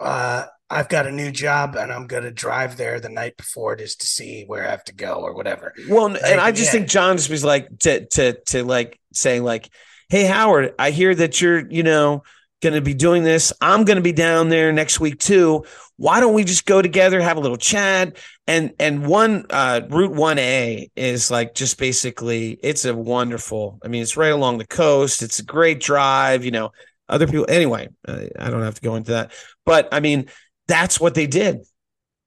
[0.00, 3.74] uh I've got a new job and I'm going to drive there the night before
[3.76, 5.72] just to see where I have to go or whatever.
[5.88, 6.72] Well, like, and I just yeah.
[6.72, 9.70] think Jon just was like to to to like saying like,
[10.08, 12.22] "Hey Howard, I hear that you're, you know,
[12.60, 13.52] going to be doing this.
[13.60, 15.64] I'm going to be down there next week too.
[15.96, 18.16] Why don't we just go together, have a little chat?
[18.46, 23.78] And and one uh, Route One A is like just basically it's a wonderful.
[23.82, 25.22] I mean, it's right along the coast.
[25.22, 26.44] It's a great drive.
[26.44, 26.72] You know,
[27.08, 27.46] other people.
[27.48, 29.32] Anyway, uh, I don't have to go into that.
[29.64, 30.26] But I mean,
[30.68, 31.66] that's what they did.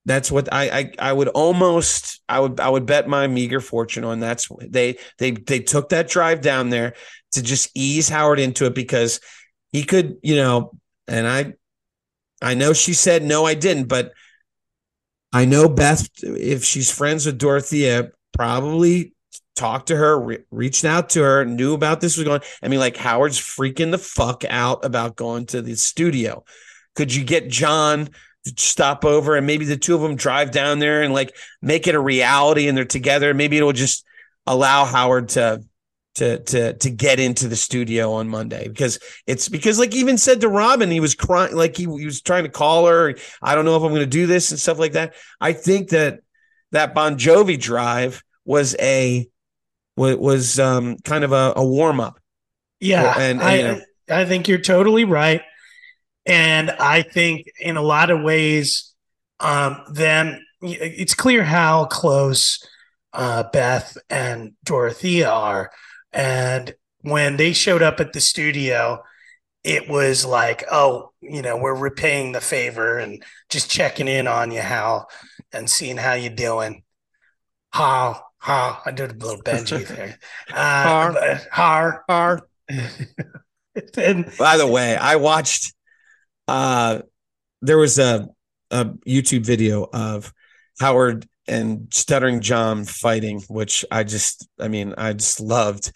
[0.06, 4.04] That's what I, I I would almost I would I would bet my meager fortune
[4.04, 6.96] on that's they they they took that drive down there
[7.34, 9.20] to just ease Howard into it because
[9.72, 10.72] he could, you know,
[11.08, 11.54] and I
[12.42, 14.12] I know she said no, I didn't, but
[15.32, 19.14] I know Beth, if she's friends with Dorothea, probably
[19.56, 22.42] talked to her, re- reached out to her, knew about this was going.
[22.62, 26.44] I mean, like Howard's freaking the fuck out about going to the studio.
[26.96, 28.10] Could you get Jon
[28.58, 31.96] stop over and maybe the two of them drive down there and like make it
[31.96, 33.34] a reality and they're together?
[33.34, 34.06] Maybe it'll just
[34.48, 35.64] allow Howard to
[36.16, 40.42] to to to get into the studio on Monday because it's because like even said
[40.42, 43.64] to Robin he was crying like he, he was trying to call her I don't
[43.64, 45.14] know if I'm going to do this and stuff like that.
[45.40, 46.20] I think that
[46.72, 49.28] that Bon Jovi drive was a
[49.96, 52.20] was, was um kind of a, a warm up.
[52.80, 55.42] Yeah, and, and I you know, I think you're totally right,
[56.26, 58.94] and I think in a lot of ways,
[59.40, 62.66] um, then it's clear how close
[63.14, 65.72] uh, Beth and Dorothea are
[66.14, 69.04] and when they showed up at the studio,
[69.64, 74.52] it was like, oh, you know, we're repaying the favor and just checking in on
[74.52, 75.10] you, Hal,
[75.52, 76.84] and seeing how you're doing.
[77.72, 80.18] How, how, I did a little Benji there.
[80.52, 82.48] Uh, har, har.
[83.98, 85.74] and, By the way, I watched,
[86.48, 87.02] uh,
[87.62, 88.28] there was a,
[88.72, 90.34] a YouTube video of
[90.80, 95.92] Howard and Stuttering John fighting, which I just, I mean, I just loved,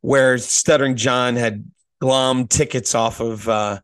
[0.00, 1.64] where Stuttering John had
[2.02, 3.80] glommed tickets off of uh,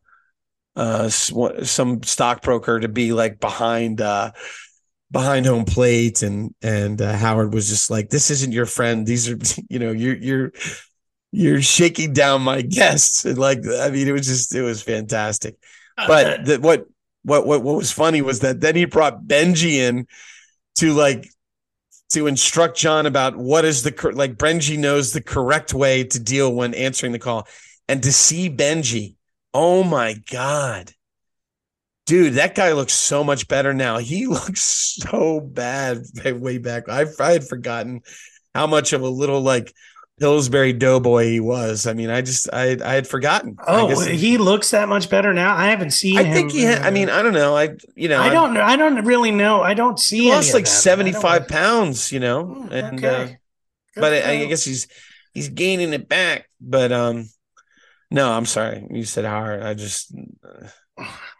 [0.75, 4.31] uh, some stockbroker to be like behind uh,
[5.09, 9.05] behind home plate, and and uh, Howard was just like, "This isn't your friend.
[9.05, 9.37] These are,
[9.69, 10.51] you know, you're you're."
[11.33, 15.55] You're shaking down my guests, and like I mean, it was just it was fantastic.
[16.07, 16.85] But the, what
[17.23, 20.07] what what what was funny was that then he brought Benji in,
[20.75, 21.27] to like
[22.09, 26.53] to instruct John about what is the like Benji knows the correct way to deal
[26.53, 27.47] when answering the call,
[27.87, 29.15] and to see Benji,
[29.53, 30.91] oh my god,
[32.05, 33.97] dude, that guy looks so much better now.
[33.97, 36.89] He looks so bad way back.
[36.89, 38.01] I I had forgotten
[38.53, 39.73] how much of a little like
[40.21, 41.87] Pillsbury Doughboy he was.
[41.87, 43.57] I mean, I just I I had forgotten.
[43.67, 45.57] Oh, he looks that much better now.
[45.57, 46.15] I haven't seen.
[46.19, 46.61] I think he.
[46.61, 47.57] Had, I mean, I don't know.
[47.57, 48.21] I you know.
[48.21, 48.61] I don't know.
[48.61, 49.61] I don't really know.
[49.61, 50.25] I don't see.
[50.25, 52.11] He lost like seventy five pounds.
[52.11, 53.23] You know, hmm, and okay.
[53.23, 54.87] uh, but I, I, guess he's
[55.33, 56.47] he's gaining it back.
[56.61, 57.27] But um,
[58.11, 58.85] no, I'm sorry.
[58.91, 59.63] You said hard.
[59.63, 60.13] I just.
[60.43, 60.67] Uh,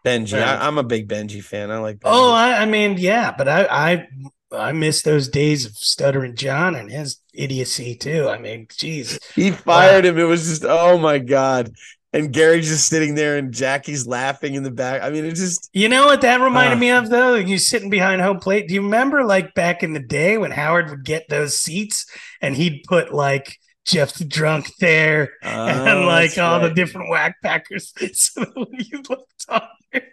[0.04, 1.70] Benji, I, am a big Benji fan.
[1.70, 1.98] I like.
[1.98, 2.12] Benji.
[2.12, 4.08] Oh, I, I mean, yeah, but I, I
[4.52, 8.28] I miss those days of stuttering John and his idiocy too.
[8.28, 9.20] I mean, geez.
[9.36, 10.12] He fired wow.
[10.12, 10.20] him.
[10.20, 11.72] It was just, oh my God.
[12.14, 15.02] And Gary's just sitting there and Jackie's laughing in the back.
[15.02, 17.36] I mean, it just You know what that reminded uh, me of though?
[17.36, 18.68] You sitting behind home plate.
[18.68, 22.06] Do you remember like back in the day when Howard would get those seats
[22.42, 26.68] and he'd put like Jeff the drunk there oh, and like all right.
[26.68, 27.94] the different Wack Packers.
[28.14, 29.62] So when you looked on
[29.94, 30.08] there,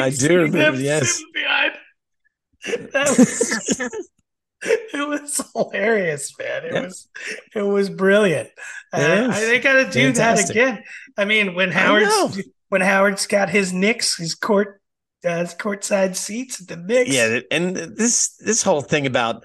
[0.00, 1.22] I do remember, yes.
[1.34, 1.72] Behind
[2.66, 3.80] that was,
[4.62, 6.64] it was hilarious, man.
[6.64, 6.82] It yeah.
[6.82, 7.08] was
[7.54, 8.50] it was brilliant.
[8.92, 10.54] Uh, I, they got to do Fantastic.
[10.54, 10.84] that again.
[11.16, 14.80] I mean, when Howard's when Howard's got his Knicks, his court
[15.24, 17.10] uh, his courtside seats at the Knicks.
[17.10, 19.44] Yeah, and this this whole thing about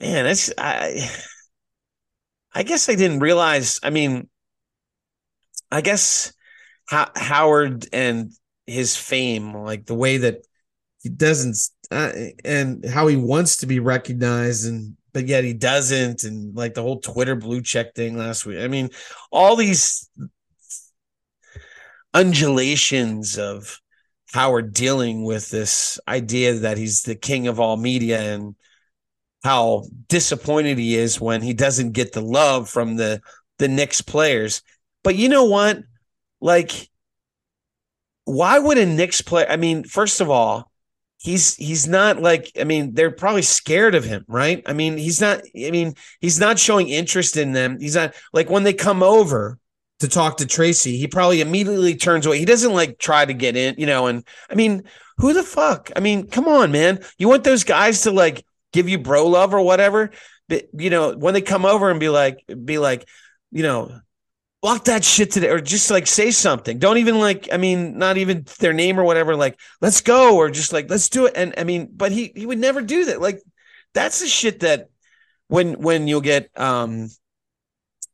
[0.00, 1.10] man, it's I
[2.54, 3.80] I guess I didn't realize.
[3.82, 4.28] I mean,
[5.70, 6.32] I guess
[6.88, 8.32] Howard and
[8.66, 10.46] his fame, like the way that
[11.04, 11.56] he doesn't
[11.92, 12.10] uh,
[12.44, 16.82] and how he wants to be recognized and but yet he doesn't and like the
[16.82, 18.90] whole twitter blue check thing last week i mean
[19.30, 20.10] all these
[22.12, 23.80] undulations of
[24.32, 28.56] how we're dealing with this idea that he's the king of all media and
[29.44, 33.20] how disappointed he is when he doesn't get the love from the
[33.58, 34.62] the Knicks players.
[35.02, 35.78] But you know what?
[36.40, 36.90] Like,
[38.24, 39.46] why would a Knicks player?
[39.48, 40.70] I mean, first of all,
[41.24, 44.62] he's he's not like I mean they're probably scared of him, right?
[44.66, 47.80] I mean he's not I mean he's not showing interest in them.
[47.80, 49.58] He's not like when they come over
[50.00, 52.38] to talk to Tracy, he probably immediately turns away.
[52.38, 54.82] He doesn't like try to get in, you know, and I mean,
[55.16, 55.90] who the fuck?
[55.96, 57.00] I mean, come on, man.
[57.16, 60.10] You want those guys to like give you bro love or whatever?
[60.48, 63.08] But you know, when they come over and be like be like,
[63.50, 63.98] you know,
[64.64, 66.78] block that shit today, or just like say something.
[66.78, 69.36] Don't even like, I mean, not even their name or whatever.
[69.36, 71.34] Like, let's go, or just like, let's do it.
[71.36, 73.20] And I mean, but he he would never do that.
[73.20, 73.42] Like,
[73.92, 74.88] that's the shit that
[75.48, 77.10] when when you'll get um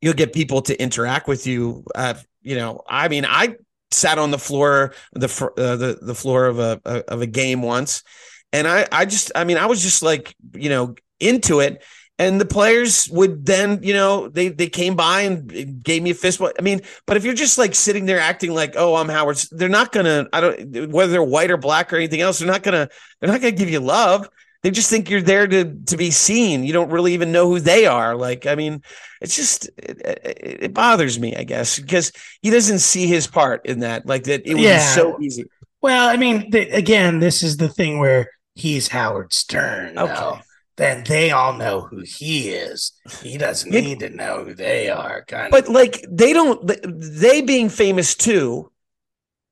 [0.01, 1.85] you'll get people to interact with you.
[1.95, 3.55] Uh, you know, I mean, I
[3.93, 8.03] sat on the floor the uh, the the floor of a of a game once,
[8.53, 11.85] and I I just I mean I was just like you know into it
[12.21, 16.15] and the players would then you know they they came by and gave me a
[16.15, 19.37] fist i mean but if you're just like sitting there acting like oh i'm howard
[19.53, 22.63] they're not gonna i don't whether they're white or black or anything else they're not
[22.63, 22.89] gonna
[23.21, 24.29] they're not gonna give you love.
[24.63, 26.65] They just think you're there to to be seen.
[26.65, 28.15] You don't really even know who they are.
[28.15, 28.83] Like i mean
[29.23, 32.13] it's just it, it, it bothers me i guess because
[32.43, 34.05] he doesn't see his part in that.
[34.05, 34.81] Like that it was yeah.
[34.81, 35.45] so easy.
[35.81, 40.13] Well i mean the, again this is the thing where he's howard stern okay.
[40.13, 40.41] though
[40.81, 42.93] then they all know who he is.
[43.23, 45.25] He doesn't it, need to know who they are.
[45.27, 45.75] Kind but of.
[45.75, 48.73] like they don't, they being famous too,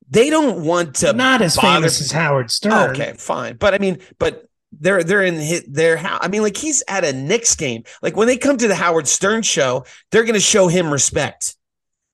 [0.08, 1.80] they don't want to not as bother.
[1.80, 2.72] famous as Howard Stern.
[2.72, 6.20] Oh, okay, fine, but I mean, but they're they're in hit their house.
[6.22, 7.84] I mean, like he's at a Knicks game.
[8.02, 11.56] Like when they come to the Howard Stern show, they're going to show him respect.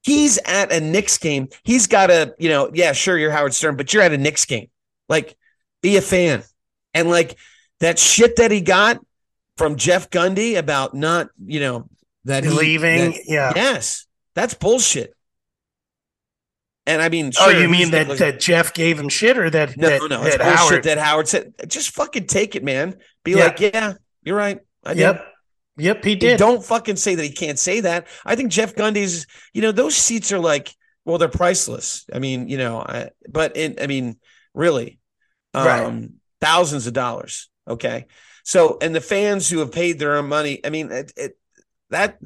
[0.02, 1.48] He's at a Knicks game.
[1.62, 4.44] He's got a, you know, yeah, sure, you're Howard Stern, but you're at a Knicks
[4.44, 4.68] game.
[5.08, 5.36] Like,
[5.82, 6.42] be a fan.
[6.92, 7.36] And like
[7.80, 9.00] that shit that he got
[9.56, 11.88] from Jeff Gundy about not, you know,
[12.24, 13.12] that he, leaving.
[13.12, 13.52] That, yeah.
[13.54, 14.06] Yes.
[14.34, 15.14] That's bullshit.
[16.86, 19.48] And I mean, oh, sure, oh, you mean that, that Jeff gave him shit or
[19.48, 22.96] that no, that, no, that Howard that Howard said, just fucking take it, man.
[23.22, 23.44] Be yeah.
[23.44, 24.60] like, yeah, you're right.
[24.84, 25.16] I yep.
[25.16, 25.84] Did.
[25.84, 26.30] Yep, he did.
[26.32, 28.06] And don't fucking say that he can't say that.
[28.24, 30.72] I think Jeff Gundy's, you know, those seats are like,
[31.04, 32.04] well, they're priceless.
[32.12, 34.16] I mean, you know, I, but in, I mean,
[34.52, 35.00] really,
[35.52, 36.08] um, right.
[36.40, 37.48] thousands of dollars.
[37.68, 38.06] Okay.
[38.44, 41.38] So, and the fans who have paid their own money, I mean, it, it,
[41.90, 42.18] that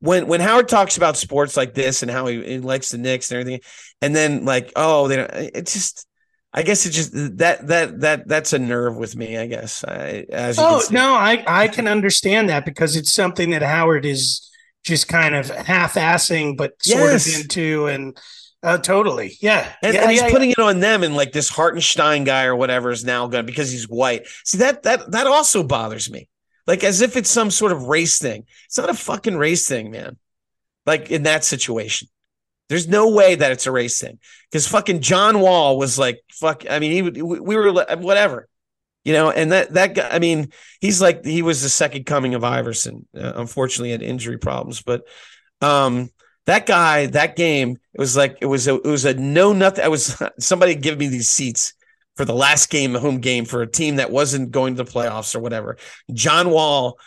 [0.00, 3.30] when when Howard talks about sports like this and how he, he, likes the Knicks
[3.30, 3.60] and everything,
[4.02, 6.04] and then like, oh, they don't, it's just.
[6.50, 9.36] I guess it just that that that that's a nerve with me.
[9.36, 9.84] I guess.
[9.84, 14.50] I, as oh no, I I can understand that because it's something that Howard is
[14.82, 17.28] just kind of half-assing, but sort yes.
[17.28, 18.18] of into, and
[18.62, 19.36] uh, totally.
[19.40, 19.72] Yeah.
[19.82, 20.56] And, yeah, and he's yeah, putting yeah.
[20.58, 23.88] it on them and like this Hartenstein guy or whatever is now going because he's
[23.88, 24.26] white.
[24.44, 26.28] See that that that also bothers me.
[26.66, 28.44] Like as if it's some sort of race thing.
[28.66, 30.16] It's not a fucking race thing, man.
[30.86, 32.08] Like in that situation.
[32.68, 34.18] There's no way that it's a race thing.
[34.50, 36.64] Because fucking John Wall was like, fuck.
[36.68, 38.48] I mean, he would we were whatever.
[39.04, 42.34] You know, and that that guy, I mean, he's like he was the second coming
[42.34, 43.06] of Iverson.
[43.16, 45.04] Uh, unfortunately, had injury problems, but
[45.60, 46.10] um
[46.48, 49.84] that guy, that game, it was like it was a it was a no nothing.
[49.84, 51.74] I was somebody give me these seats
[52.16, 54.90] for the last game, a home game for a team that wasn't going to the
[54.90, 55.76] playoffs or whatever.
[56.12, 56.98] John Wall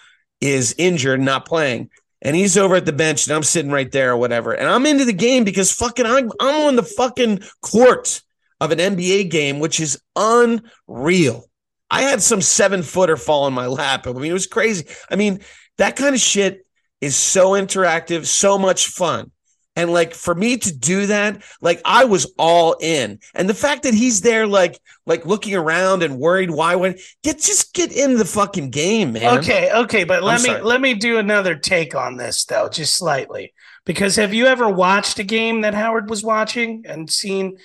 [0.41, 1.89] is injured, not playing,
[2.21, 4.53] and he's over at the bench, and I'm sitting right there or whatever.
[4.53, 8.21] And I'm into the game because fucking I'm I'm on the fucking court
[8.59, 11.45] of an NBA game, which is unreal.
[11.89, 14.05] I had some seven footer fall in my lap.
[14.05, 14.85] I mean, it was crazy.
[15.09, 15.39] I mean,
[15.79, 16.63] that kind of shit
[17.01, 19.31] is so interactive, so much fun.
[19.75, 23.19] And like for me to do that, like I was all in.
[23.33, 27.39] And the fact that he's there, like, like looking around and worried why when get
[27.39, 29.39] just get in the fucking game, man.
[29.39, 30.61] Okay, okay, but let I'm me sorry.
[30.61, 33.53] let me do another take on this though, just slightly.
[33.85, 37.57] Because have you ever watched a game that Howard was watching and seen?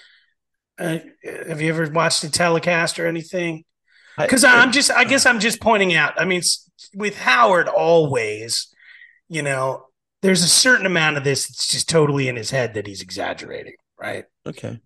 [0.79, 0.99] Uh,
[1.49, 3.65] have you ever watched a telecast or anything?
[4.17, 6.19] Because I'm just, I guess I'm just pointing out.
[6.19, 6.41] I mean,
[6.95, 8.69] with Howard, always
[9.29, 9.87] you know,
[10.23, 13.75] there's a certain amount of this that's just totally in his head that he's exaggerating,
[14.01, 14.25] right?
[14.47, 14.81] Okay.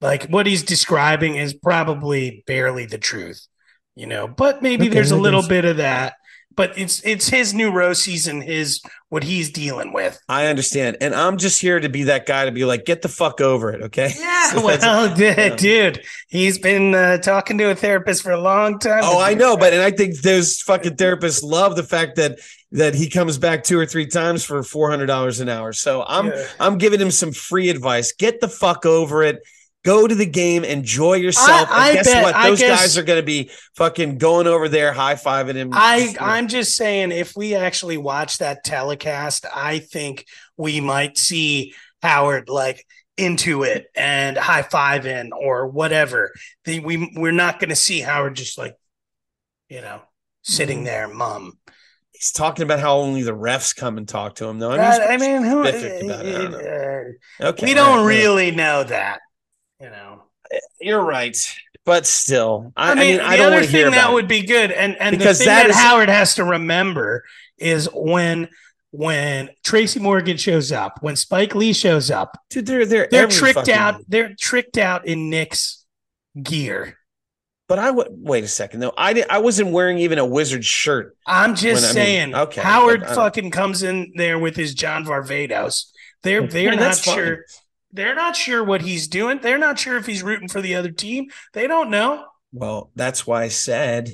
[0.00, 3.46] Like what he's describing is probably barely the truth,
[3.94, 6.14] you know, but maybe okay, there's a little bit of that.
[6.60, 10.20] But it's it's his neuroses and his what he's dealing with.
[10.28, 13.08] I understand, and I'm just here to be that guy to be like, get the
[13.08, 14.12] fuck over it, okay?
[14.14, 18.78] Yeah, so well, dude, dude, he's been uh, talking to a therapist for a long
[18.78, 19.00] time.
[19.04, 22.38] Oh, I know, but and I think those fucking therapists love the fact that
[22.72, 25.72] that he comes back two or three times for four hundred dollars an hour.
[25.72, 26.46] So I'm yeah.
[26.60, 28.12] I'm giving him some free advice.
[28.12, 29.40] Get the fuck over it.
[29.82, 31.68] Go to the game, enjoy yourself.
[31.70, 32.42] I, I guess bet, what?
[32.42, 35.70] Those guess, guys are going to be fucking going over there, high fiving him.
[35.72, 40.26] I I'm just saying, if we actually watch that telecast, I think
[40.58, 46.32] we might see Howard like into it and high fiving or whatever.
[46.66, 48.76] The, we we're not going to see Howard just like,
[49.70, 50.02] you know,
[50.42, 50.86] sitting mm.
[50.86, 51.58] there, mum
[52.20, 54.72] he's talking about how only the refs come and talk to him though.
[54.72, 59.20] I mean, I mean who, uh, okay, we don't really know that,
[59.80, 60.22] you know.
[60.80, 61.36] You're right,
[61.84, 64.72] but still, I, I mean, I, mean, I the other thing that would be good,
[64.72, 67.24] and and because the thing that, that is, Howard has to remember
[67.58, 68.48] is when
[68.90, 73.60] when Tracy Morgan shows up, when Spike Lee shows up, dude, they're they're they're tricked
[73.60, 74.00] fucking out.
[74.08, 75.84] They're tricked out in Knicks
[76.42, 76.96] gear.
[77.68, 78.92] But I would wait a second though.
[78.98, 81.16] I di- I wasn't wearing even a wizard shirt.
[81.24, 82.34] I'm just When I mean, saying.
[82.34, 85.84] okay, Howard but uh, fucking comes in there with his John Varvatos.
[86.24, 87.36] They're they're Yeah, not sure.
[87.36, 87.44] fine.
[87.94, 88.04] Sure.
[88.04, 89.40] They're not sure what he's doing.
[89.40, 91.30] They're not sure if he's rooting for the other team.
[91.52, 92.24] They don't know.
[92.52, 94.10] Well, that's why I said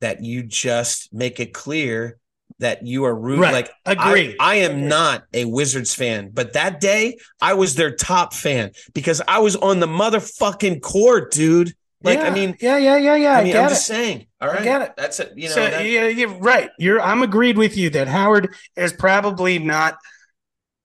[0.00, 2.18] that you just make it clear
[2.60, 3.42] that you are rooting.
[3.42, 3.52] Right.
[3.52, 4.36] Like Agree.
[4.40, 4.82] I, I am Agree.
[4.88, 9.56] not a Wizards fan, but that day I was their top fan because I was
[9.56, 11.72] on the motherfucking court, dude.
[12.02, 13.32] Like, I mean, yeah, yeah, yeah, yeah.
[13.32, 13.70] I I, mean, get I'm it.
[13.70, 14.26] just saying.
[14.40, 14.92] All I get it.
[14.96, 15.32] That's it.
[15.34, 16.70] You know, so that- yeah, you're right.
[16.78, 19.96] You're I'm agreed with you that Howard is probably not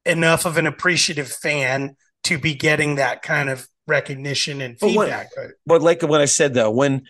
[0.06, 5.30] enough of an appreciative fan to be getting that kind of recognition and But feedback.
[5.65, 7.03] but like what I said though, when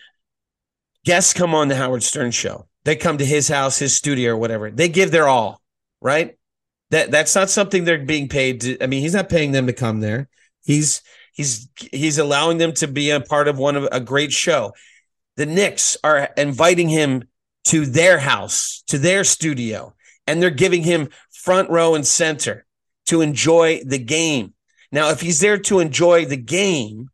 [1.04, 4.36] guests come on the Howard Stern show, they come to his house, his studio, or
[4.36, 4.70] whatever.
[4.70, 5.60] They give their all,
[6.00, 6.36] right?
[6.90, 8.82] That that's not something they're being paid to.
[8.82, 10.28] I mean, he's not paying them to come there.
[10.64, 11.02] He's
[11.32, 14.72] he's he's allowing them to be a part of one of a great show.
[15.36, 17.24] The Knicks are inviting him
[17.68, 19.94] to their house, to their studio,
[20.26, 22.64] and they're giving him front row and center
[23.06, 24.53] to enjoy the game.
[24.94, 27.10] Now, if he's there to enjoy the game,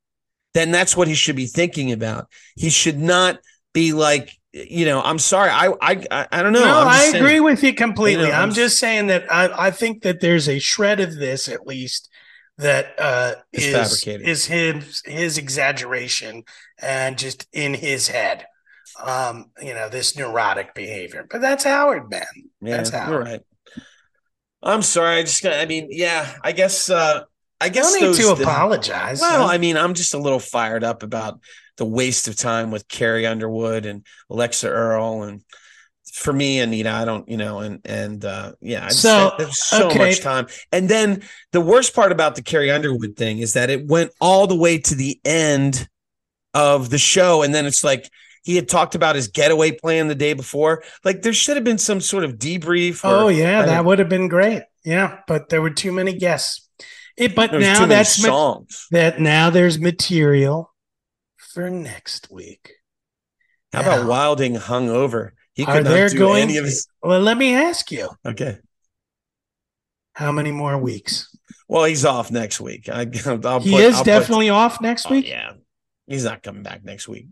[0.53, 2.29] then that's what he should be thinking about.
[2.55, 3.39] He should not
[3.73, 6.61] be like, you know, I'm sorry, I I I, I don't know.
[6.85, 8.25] No, saying- agree with you completely.
[8.25, 11.15] You know, I'm I'm just saying that I, I think that there's a shred of
[11.17, 12.11] this at least
[12.59, 14.29] that uh, is fabricated.
[14.29, 16.43] is his his exaggeration
[16.83, 18.45] and just in his head.
[19.03, 21.27] Um, you know, this neurotic behavior.
[21.31, 22.27] But that's Howard, man.
[22.61, 23.11] Yeah, That's how.
[23.11, 23.41] you're right.
[24.63, 25.21] I'm sorry.
[25.21, 25.47] I just.
[25.47, 26.35] I mean, yeah.
[26.45, 26.91] I guess.
[26.91, 27.23] uh
[27.61, 29.21] I guess don't need to apologize.
[29.21, 29.53] Well, huh?
[29.53, 31.41] I mean, I'm just a little fired up about
[31.77, 35.43] the waste of time with Carrie Underwood and Alix Earle, and
[36.13, 39.63] for me, Anita, I don't, you know, and and uh yeah, I just, So, there's
[39.63, 39.99] so okay.
[39.99, 40.47] much time.
[40.73, 44.47] And then the worst part about the Carrie Underwood thing is that it went all
[44.47, 45.89] the way to the end
[46.55, 48.11] of the show, and then it's like
[48.43, 50.83] he had talked about his getaway plan the day before.
[51.05, 53.05] Like there should have been some sort of debrief.
[53.05, 54.63] Or, oh yeah, that would have been great.
[54.85, 56.69] Yeah, but there were too many guests.
[57.17, 58.87] It, but there was now that's ma- songs.
[58.91, 60.73] that now there's material
[61.37, 62.73] for next week.
[63.73, 64.07] How about Yeah.
[64.07, 65.31] Wilding hungover?
[65.55, 66.87] He could not do going- any of his.
[67.03, 68.59] Well, let me ask you, Okay.
[70.15, 71.35] how many more weeks?
[71.69, 72.89] Well, he's off next week.
[72.89, 73.01] I,
[73.45, 75.27] I'll He put- is I'll put- definitely off next Oh, week.
[75.29, 75.53] yeah,
[76.07, 77.27] he's not coming back next week.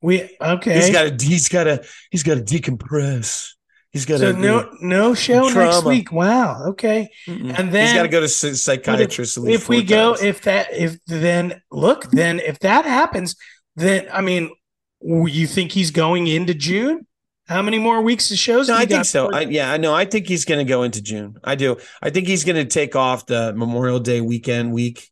[0.00, 0.74] We okay.
[0.76, 1.24] He's got to.
[1.26, 1.84] He's got to.
[2.10, 3.52] He's got to decompress.
[3.98, 6.12] He's got so no no show next week.
[6.12, 6.66] Wow.
[6.68, 7.10] Okay.
[7.26, 9.36] And then he's got to go to psychiatrist.
[9.36, 13.34] at least if we four go, if that, if then look, then if that happens,
[13.74, 14.50] then I mean,
[15.02, 17.08] you think he's going into June?
[17.48, 18.68] How many more weeks of shows?
[18.68, 19.32] no, I think so.
[19.32, 19.92] I, yeah, I know.
[19.92, 21.38] I think he's going to go into June.
[21.42, 21.78] I do.
[22.00, 25.10] I think he's going to take off the Memorial Day weekend week.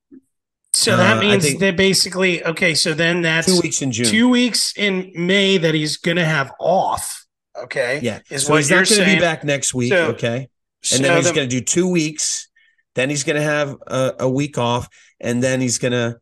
[0.75, 2.75] so uh, that means think- that basically, okay.
[2.75, 4.07] So then that's Two weeks in June.
[4.07, 7.26] two weeks in May that he's going to have off.
[7.65, 8.01] Okay.
[8.03, 8.21] yeah.
[8.31, 9.93] Is so what he's not going to be back next week.
[9.93, 10.49] So- okay.
[10.83, 12.49] So and then he's the- going to do two weeks.
[12.95, 14.89] Then he's going to have a, a week off,
[15.21, 16.19] and then he's going to,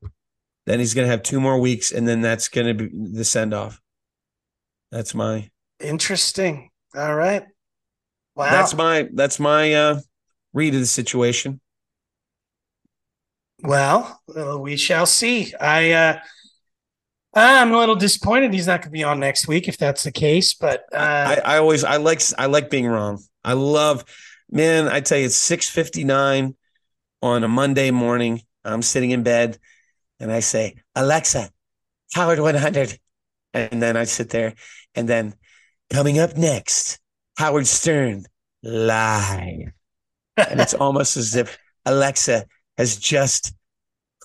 [0.67, 3.25] then he's going to have two more weeks, and then that's going to be the
[3.25, 3.81] send off.
[4.91, 6.71] That's my, Interesting.
[6.97, 7.45] All right.
[8.35, 8.51] Wow.
[8.51, 10.01] that's my, that's my uh
[10.53, 11.61] read of the situation.
[13.63, 15.55] well, uh, we shall see.
[15.61, 16.19] I uh
[17.37, 20.13] I'm a little disappointed he's not going to be on next week if that's the
[20.13, 23.23] case, but uh I, I always, I like, I like being wrong.
[23.45, 24.05] I love,
[24.51, 24.89] man.
[24.89, 26.55] I tell you, it's six fifty nine
[27.23, 28.43] on a Monday morning.
[28.65, 29.59] I'm sitting in bed,
[30.21, 31.51] and I say, Alexa,
[32.15, 32.99] Howard one hundred,
[33.53, 34.55] and then I sit there,
[34.95, 35.35] and then
[35.91, 36.99] coming up next,
[37.37, 38.25] Howard Stern
[38.63, 39.73] live.
[40.37, 42.47] and it's almost as if Alexa
[42.79, 43.53] has just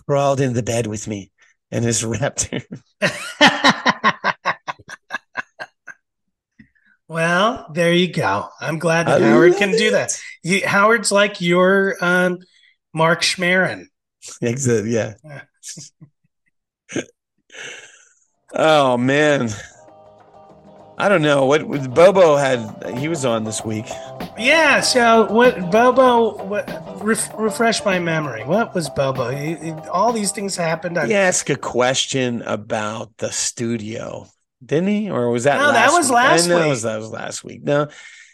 [0.07, 1.31] crawled into the bed with me
[1.71, 2.61] and wrapped her.
[7.07, 8.49] well, there you go.
[8.59, 10.11] I'm glad that I Howard can do that.
[10.11, 10.21] it.
[10.47, 12.39] He, Howard's like your um
[12.93, 13.85] Mark Schmerin.
[14.43, 15.41] Exa- yeah.
[18.53, 19.49] oh man.
[20.99, 22.97] I don't know what Bobo had.
[22.97, 23.85] He was on this week.
[24.37, 24.81] Yeah.
[24.81, 26.43] So what, Bobo?
[26.43, 26.67] What,
[27.01, 28.43] ref, refresh my memory.
[28.43, 29.29] What was Bobo?
[29.29, 30.97] He- he- all these things happened.
[30.97, 34.27] I, He asked a question about the studio,
[34.65, 35.09] didn't he?
[35.09, 35.57] Or was that?
[35.57, 36.15] No, that last was week?
[36.15, 36.69] last I know week.
[36.69, 37.63] was that was last week.
[37.63, 37.87] No,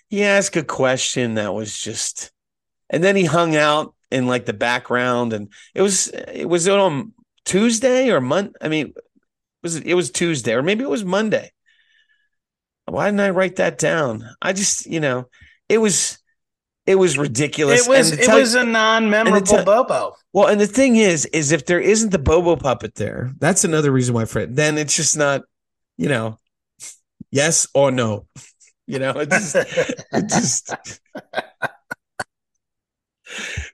[0.09, 2.31] he asked a question that was just,
[2.89, 7.13] and then he hung out in like the background, and it was it was on
[7.45, 8.53] Tuesday or Monday.
[8.59, 8.93] I mean,
[9.61, 9.85] was it?
[9.85, 11.51] It was Tuesday, or maybe it was Monday.
[12.85, 14.23] Why didn't I write that down?
[14.41, 15.27] I just, you know,
[15.69, 16.19] it was
[16.85, 17.85] It was ridiculous.
[17.85, 20.15] It was it was a non-memorable te- Bobo.
[20.33, 23.91] well, and the thing is, is if there isn't the Bobo puppet there, that's another
[23.91, 24.55] reason why Fred.
[24.55, 25.41] Then it's just not,
[25.97, 26.37] you know,
[27.31, 28.27] yes or no.
[28.87, 30.69] You know, it just, it just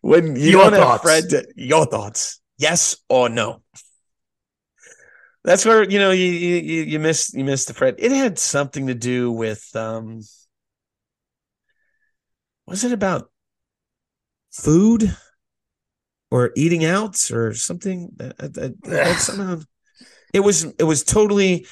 [0.02, 1.02] when you Your don't have.
[1.02, 3.62] Fred, to- your thoughts, yes or no.
[5.44, 7.96] That's where you know you you you missed you missed the Fred.
[7.98, 10.22] It had something to do with um,
[12.68, 13.32] was it about
[14.52, 15.16] food
[16.30, 18.16] or eating out or something?
[18.20, 18.32] Uh,
[18.84, 19.62] that somehow
[20.34, 21.66] it was it was totally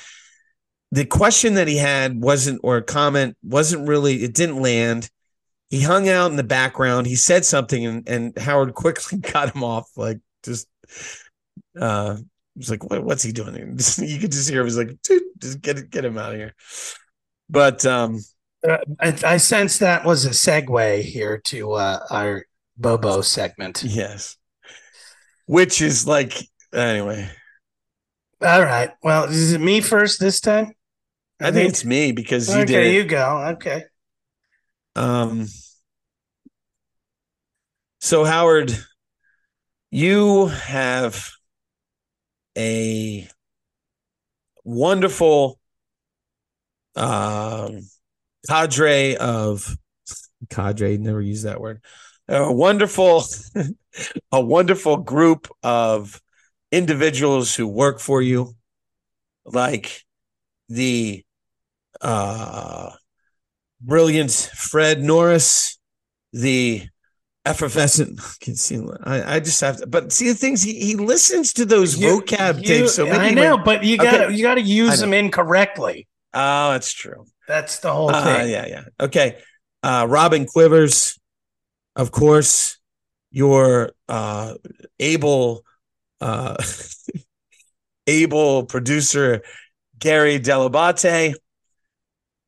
[0.91, 5.09] the question that he had wasn't or a comment wasn't really it didn't land.
[5.69, 7.05] He hung out in the background.
[7.05, 10.67] He said something and, and Howard quickly got him off like just
[11.79, 12.17] uh
[12.59, 13.55] was like what, what's he doing?
[13.97, 16.37] you could just hear him was like dude just get it get him out of
[16.37, 16.53] here.
[17.49, 18.19] But um
[18.67, 22.45] Uh, I, I sense that was a segue here to uh, our
[22.77, 23.83] Bobo segment.
[23.83, 24.35] yes.
[25.45, 26.33] Which is like
[26.73, 27.29] anyway.
[28.41, 28.91] All right.
[29.03, 30.73] Well, is it me first this time?
[31.41, 32.65] I think it's me because you okay.
[32.65, 32.93] did it.
[32.95, 33.47] You go.
[33.53, 33.83] Okay.
[34.95, 35.47] Um,
[38.01, 38.77] so Howard,
[39.91, 41.29] you have
[42.59, 43.27] a
[44.65, 45.59] wonderful
[46.95, 47.79] um
[48.47, 49.77] cadre of
[50.49, 51.81] cadre, never use that word.
[52.27, 53.23] A wonderful,
[54.31, 56.21] a wonderful group of
[56.71, 58.55] individuals who work for you,
[59.45, 60.03] like
[60.67, 61.23] the
[62.01, 62.91] uh
[63.81, 65.79] brilliant Fred Norris,
[66.33, 66.87] the
[67.45, 68.19] effervescent.
[68.41, 68.79] See.
[69.03, 69.87] I, I just have to.
[69.87, 72.95] But see the things he he listens to those You- vocab you- tapes.
[72.95, 76.07] So I know, went, but you got to you got to use them incorrectly.
[76.33, 77.25] oh, that's true.
[77.47, 78.51] That's the whole Uh, thing.
[78.51, 78.83] yeah, yeah.
[78.99, 79.37] Okay.
[79.81, 81.17] Uh, Robin Quivers,
[81.95, 82.77] of course,
[83.31, 84.53] your uh,
[84.99, 85.63] able,
[86.21, 86.61] uh,
[88.07, 89.41] able producer
[89.97, 91.33] Gary Dell'Abate,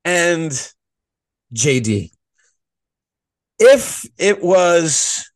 [0.06, 0.52] and
[1.56, 2.12] JD.
[3.64, 5.30] If it was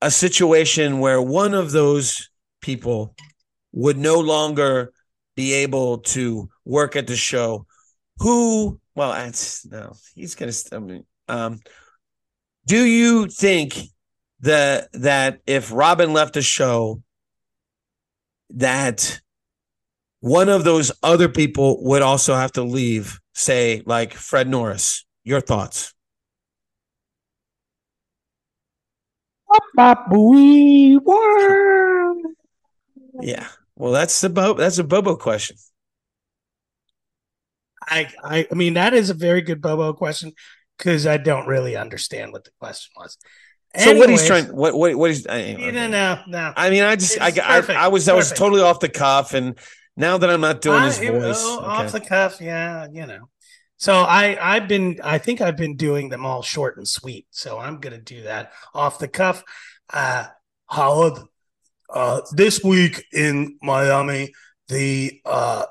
[0.00, 3.14] a situation where one of those people
[3.72, 4.92] would no longer
[5.36, 7.66] be able to work at the show,
[8.20, 11.58] who well that's no he's gonna i mean um
[12.66, 13.78] do you think
[14.40, 17.02] that that if robin left the show
[18.50, 19.20] that
[20.20, 25.06] one of those other people would also have to leave say like fred norris?
[25.24, 25.94] Your thoughts
[33.22, 33.46] yeah
[33.76, 35.56] well that's the Bo- that's a bobo question
[37.90, 40.32] I, I I mean that is a very good Bobo question
[40.80, 43.18] because I don't really understand what the question was.
[43.76, 46.52] so what he's trying what what what is I, You know, no, no.
[46.56, 49.34] I mean, I just, I, It's I, I was, I was totally off the cuff,
[49.34, 49.58] and
[49.96, 51.66] now that I'm not doing his voice, okay.
[51.66, 53.28] off the cuff, yeah, you know.
[53.80, 57.26] So I I've been I think I've been doing them all short and sweet.
[57.30, 59.42] So I'm gonna do that off the cuff.
[59.90, 60.26] Uh
[60.68, 61.18] Howard,
[61.88, 64.34] uh this week in Miami,
[64.68, 65.64] the uh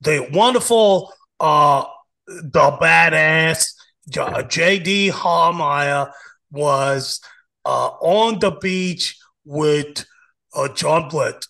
[0.00, 1.84] the wonderful uh
[2.28, 3.72] the badass
[4.10, 6.12] JD Harmeyer
[6.52, 7.20] was
[7.64, 10.06] uh on the beach with
[10.54, 11.44] uh John Blitt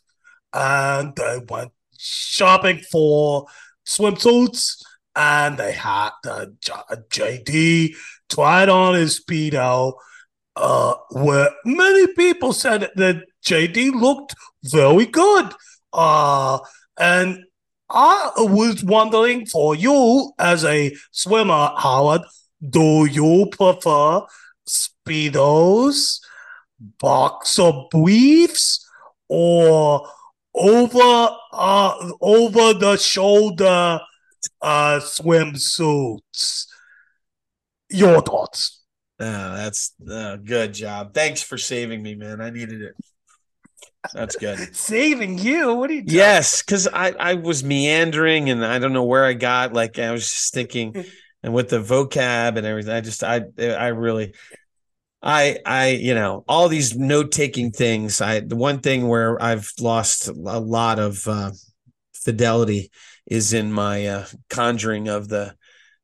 [0.55, 3.49] and they went shopping for
[3.87, 4.83] swimsuits
[5.17, 6.47] and they had uh,
[7.11, 7.95] JD
[8.29, 9.95] tried on his speedo
[10.57, 14.35] uh where many people said that JD looked
[14.65, 15.53] very good.
[15.93, 16.59] Uh
[16.99, 17.45] and
[17.89, 22.23] I was wondering for you as a swimmer Howard
[22.71, 24.23] do you prefer
[24.69, 26.21] speedos
[26.99, 28.87] boxer briefs
[29.29, 30.07] or
[30.55, 34.01] over uh over the shoulder
[34.67, 36.67] uh swimsuits.
[37.89, 38.83] Your thoughts.
[39.19, 41.15] Oh, that's uh, good job.
[41.15, 42.41] Thanks for saving me, man.
[42.41, 42.95] I needed it.
[44.13, 44.59] That's good.
[44.77, 45.75] Saving you?
[45.75, 46.17] What are you doing?
[46.17, 49.73] yes, because I, I was meandering, and I don't know where I got.
[49.73, 51.05] Like I was just thinking,
[51.43, 54.35] and with the vocab and everything, I just, I, I really.
[55.23, 58.21] I I you know all these note taking things.
[58.21, 61.51] I the one thing where I've lost a lot of uh,
[62.13, 62.91] fidelity
[63.27, 65.55] is in my uh, conjuring of the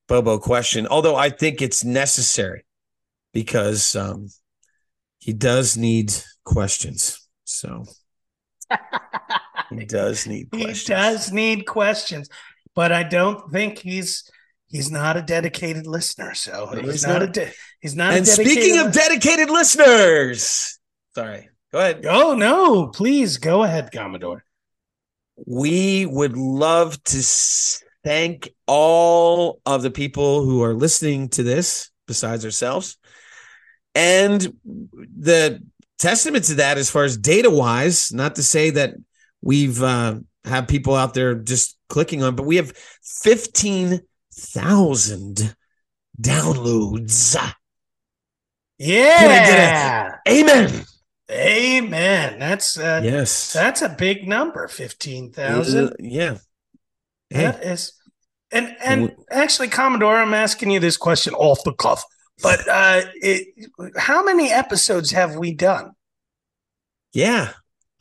[0.08, 0.86] Bobo question.
[0.86, 2.64] Although I think it's necessary
[3.32, 4.28] because um,
[5.18, 6.12] he does need
[6.44, 7.28] questions.
[7.44, 7.84] So
[9.70, 12.28] he does need He does need questions,
[12.74, 14.30] but I don't think he's
[14.66, 17.22] he's not a dedicated listener, so he's, he's not, not.
[17.22, 18.14] a de- he's not.
[18.14, 20.78] And a dedicated speaking of dedicated listeners,
[21.14, 22.04] sorry, go ahead.
[22.08, 24.44] oh no, please go ahead, Commodore.
[25.46, 27.22] We would love to
[28.04, 32.96] thank all of the people who are listening to this, besides ourselves.
[33.94, 35.62] And the
[35.98, 38.94] testament to that, as far as data wise, not to say that
[39.40, 42.72] we've uh, have people out there just clicking on, but we have
[43.22, 45.56] 15,000
[46.20, 47.52] downloads.
[48.78, 50.84] Yeah, Amen.
[51.30, 52.38] Amen.
[52.38, 53.52] That's uh, Yes.
[53.52, 55.88] that's a big number, fifteen thousand.
[55.88, 56.38] Uh, yeah.
[57.30, 57.92] Hey, That is,
[58.50, 62.04] and and actually, Commodore, I'm asking you this question off the cuff,
[62.42, 63.48] but uh, it,
[63.96, 65.92] how many episodes have we done?
[67.12, 67.52] yeah.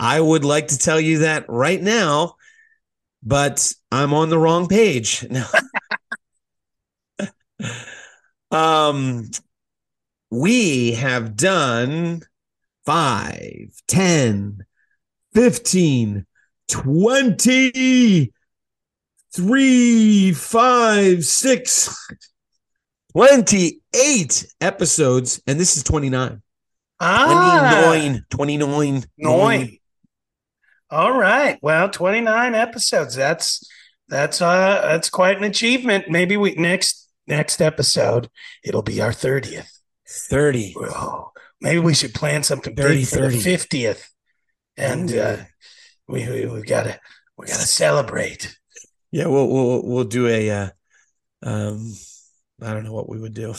[0.03, 2.33] I would like to tell you that right now,
[3.21, 5.23] but I'm on the wrong page.
[5.29, 5.45] No.
[8.51, 9.29] um
[10.31, 12.21] we have done
[12.85, 13.47] 5
[13.87, 14.65] 10
[15.33, 16.25] 15
[16.67, 18.33] 20
[19.33, 22.13] 3 5 6
[23.13, 26.41] 28 episodes and this is 29
[27.03, 29.77] Ah, 29 29 nine.
[30.91, 31.57] All right.
[31.61, 33.15] Well, 29 episodes.
[33.15, 33.67] That's
[34.07, 36.09] that's uh that's quite an achievement.
[36.09, 38.29] Maybe we next next episode
[38.63, 39.79] it'll be our 30th.
[40.07, 41.31] 30 Whoa.
[41.61, 43.39] Maybe we should plan something 30, big for the 30.
[43.39, 44.03] 50th.
[44.77, 45.37] And uh
[46.07, 46.99] we we we gotta
[47.37, 48.57] we gotta celebrate.
[49.11, 50.69] Yeah, we'll we'll we'll do a uh
[51.43, 51.93] um
[52.61, 53.53] I don't know what we would do.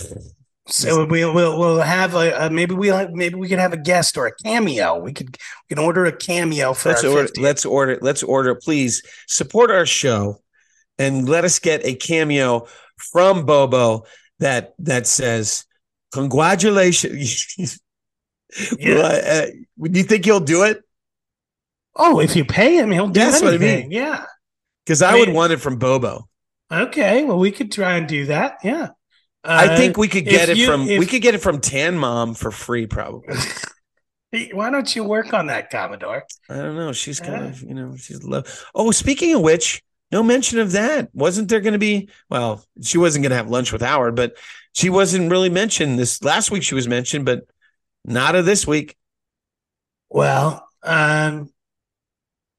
[0.69, 4.16] So we'll we'll we'll have a, a maybe we'll maybe we could have a guest
[4.16, 4.99] or a cameo.
[4.99, 7.41] We could we can order a cameo for Let's our order 50th.
[7.41, 10.39] let's order let's order please support our show
[10.99, 12.66] and let us get a cameo
[12.97, 14.05] from Bobo
[14.39, 15.65] that that says
[16.12, 17.79] congratulations.
[18.79, 18.95] Yeah.
[18.97, 19.47] Well, uh,
[19.89, 20.83] do you think he'll do it?
[21.97, 23.89] Oh, if you pay him, he'll do That's what I anything.
[23.89, 23.91] mean.
[23.93, 24.24] Yeah.
[24.85, 26.29] Because I I would want it from Bobo.
[26.70, 27.24] Okay.
[27.24, 28.59] Well, we could try and do that.
[28.65, 28.89] Yeah.
[29.45, 31.97] I Uh, think we could get it you- from we could get it from Tan
[31.99, 33.37] Mom for free, probably.
[34.53, 36.24] Why don't you work on that, Commodore?
[36.49, 36.93] I don't know.
[36.93, 37.51] She's kind Yeah.
[37.51, 38.65] of, you know, she's love.
[38.74, 41.11] Oh, speaking of which, no mention of that.
[41.12, 42.09] Wasn't there going to be?
[42.31, 44.37] Well, she wasn't going to have lunch with Howard, but
[44.73, 46.62] she wasn't really mentioned this last week.
[46.62, 47.45] She was mentioned, but
[48.05, 48.97] not of this week.
[50.09, 51.51] Well, um,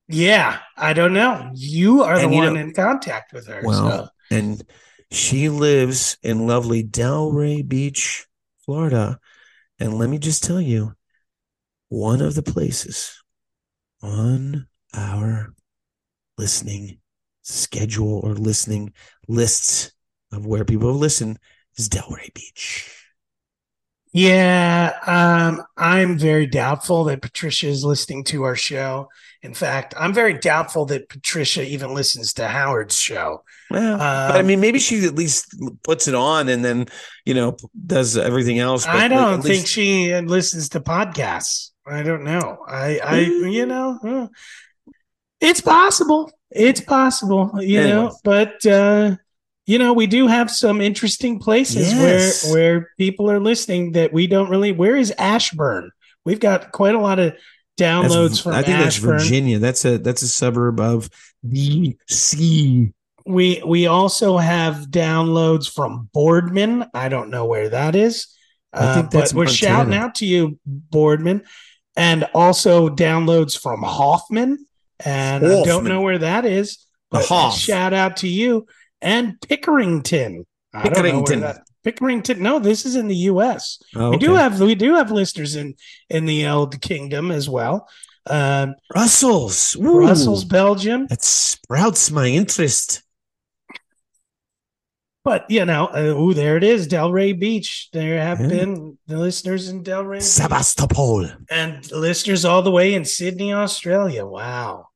[0.07, 1.51] yeah, I don't know.
[1.53, 3.61] You are the you one know- in contact with her.
[3.63, 4.09] Well, so.
[4.35, 4.63] and
[5.11, 8.25] she lives in lovely Delray Beach,
[8.65, 9.19] Florida.
[9.79, 10.93] And let me just tell you,
[11.89, 13.21] one of the places
[14.01, 15.53] on our
[16.37, 16.99] listening
[17.43, 18.93] schedule or listening
[19.27, 19.91] lists
[20.31, 21.37] of where people listen
[21.77, 23.02] is Delray Beach.
[24.15, 29.09] Yeah, um, I'm very doubtful that Patricia is listening to our show.
[29.41, 33.43] In fact, I'm very doubtful that Patricia even listens to Howard's show.
[33.71, 36.85] Well, but I Um, mean, maybe she at least puts it on and then,
[37.25, 37.57] you know,
[37.87, 38.85] does everything else.
[38.85, 41.71] but I don't think least- she listens to podcasts.
[41.87, 42.59] I don't know.
[42.67, 44.27] I, I, you know, uh,
[45.41, 46.31] it's possible.
[46.51, 47.95] It's possible, you Anyway.
[47.95, 49.15] know, but, uh,
[49.65, 52.43] you know, we do have some interesting places Yes.
[52.51, 54.71] where where people are listening that we don't really.
[54.71, 55.91] Where is Ashburn?
[56.25, 57.41] We've got quite a lot of That's-
[58.11, 59.59] downloads from I think that's Virginia.
[59.59, 61.09] That's a that's a suburb of
[61.45, 62.91] DC.
[63.25, 66.85] We we also have downloads from Boardman.
[66.93, 68.27] I don't know where that is.
[68.73, 71.43] I think Uh, that's but we're shouting out to you, Boardman,
[71.95, 74.65] and also downloads from Hoffman.
[75.05, 76.79] And I don't know where that is.
[77.11, 77.57] But Hoff.
[77.57, 78.65] Shout out to you
[79.03, 80.45] and Pickerington.
[80.73, 81.39] I don't know where Pickerington.
[81.41, 82.37] that- Pickerington.
[82.39, 83.77] No, this is in the U.S.
[83.95, 85.75] Oh, We do have we do have listeners in
[86.09, 87.87] in the old kingdom as well.
[88.25, 89.75] Um, Brussels.
[89.75, 91.07] Ooh, Brussels, Belgium.
[91.07, 93.03] That sprouts my interest.
[95.25, 97.89] But you know, uh, ooh, there it is, Delray Beach.
[97.93, 98.47] There have Yeah.
[98.47, 100.23] been the listeners in Delray Beach.
[100.23, 101.29] Sebastopol.
[101.49, 104.25] and listeners all the way in Sydney, Australia.
[104.25, 104.87] Wow!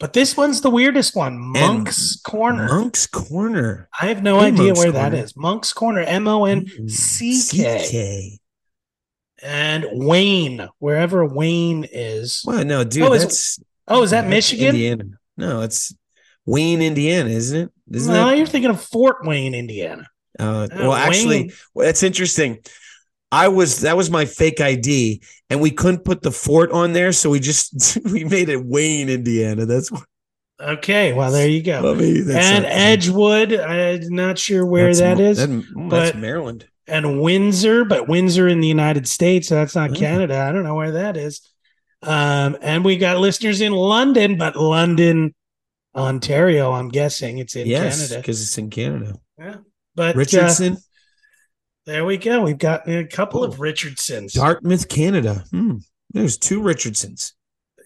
[0.00, 2.66] But this one's the weirdest one, Moncks Corner.
[2.66, 3.88] Moncks Corner.
[4.00, 5.24] I have no Hey, idea Moncks where that Corner.
[5.24, 5.36] is.
[5.36, 8.38] Moncks Corner, M O N C K,
[9.42, 12.42] and Wayne, wherever Wayne is.
[12.46, 14.68] Well, no, dude, Oh, is- Oh, is that that's Michigan?
[14.68, 15.04] Indiana.
[15.36, 15.92] No, it's
[16.46, 17.70] Wayne, Indiana, isn't it?
[17.90, 18.38] Isn't No, it?
[18.38, 20.08] you're thinking of Fort Wayne, Indiana.
[20.38, 22.58] Uh, Uh, well, actually, Wayne- well, that's interesting.
[23.32, 27.12] I was that was my fake ID, and we couldn't put the fort on there,
[27.12, 29.66] so we just we made it Wayne, Indiana.
[29.66, 30.04] That's what-
[30.60, 31.94] Okay, well there you go.
[31.94, 36.66] That's and Edgewood, I'm not sure where that's that that- oh, but- that's Maryland.
[36.86, 39.48] and Windsor, but Windsor in the United States.
[39.48, 39.94] So that's not Oh.
[39.94, 40.38] Canada.
[40.38, 41.40] I don't know where that is.
[42.02, 45.34] Um, and we got listeners in London, but London,
[45.94, 46.72] Ontario.
[46.72, 48.20] I'm guessing it's in yes, Canada.
[48.20, 49.14] because it's in Canada.
[49.38, 49.56] Yeah,
[49.94, 50.76] but uh, Richardson,
[51.90, 52.42] there we go.
[52.42, 54.34] We've got a couple of Richardsons.
[54.34, 55.44] Dartmouth, Canada.
[55.50, 55.78] Hmm.
[56.12, 57.34] There's two Richardsons.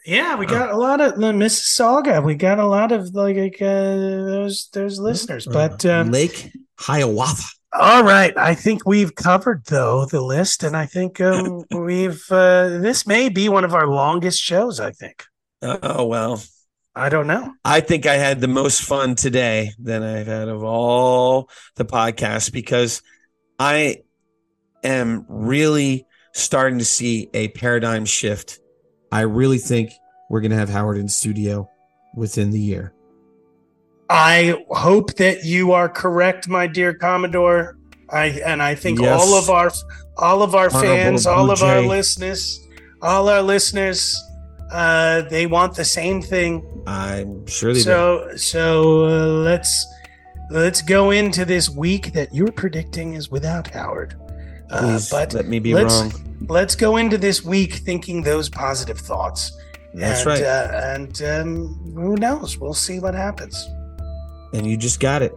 [0.05, 2.23] Yeah, we got a lot of the Mississauga.
[2.23, 5.47] We got a lot of like uh, those those listeners.
[5.47, 7.45] But um, Lake Hiawatha.
[7.73, 8.37] All right.
[8.37, 13.31] I think we've covered though the list, and I think um, we've uh, this may
[13.31, 14.81] be one of our longest shows.
[14.81, 15.25] I think.
[15.63, 16.43] Oh well.
[16.97, 17.53] I don't know.
[17.65, 22.53] I think I had the most fun today than I've had of all the podcasts
[22.53, 23.03] because
[23.59, 24.03] I
[24.83, 28.61] am really starting to see a paradigm shift.
[29.13, 29.93] I really think
[30.29, 31.69] we're going to have Howard in studio
[32.15, 32.93] within the year.
[34.11, 37.79] I hope that you are correct, my dear Commodore.
[38.11, 39.21] I and I think Yes.
[39.21, 39.71] all of our
[40.19, 42.61] all of our Honorable fans, all Blue of our listeners,
[43.01, 44.15] all our listeners,
[44.71, 46.63] uh, they want the same thing.
[46.87, 47.85] I'm sure they do.
[47.85, 49.87] So so uh, let's
[50.51, 54.15] let's go into this week that you're predicting is without Howard.
[54.71, 56.47] Uh, Please but let me be let's- wrong.
[56.49, 59.53] let's go into this week thinking those positive thoughts.
[59.95, 60.43] That's and, right.
[60.43, 62.59] Uh, and um, who knows?
[62.59, 63.69] We'll see what happens.
[64.53, 65.33] and you just got it.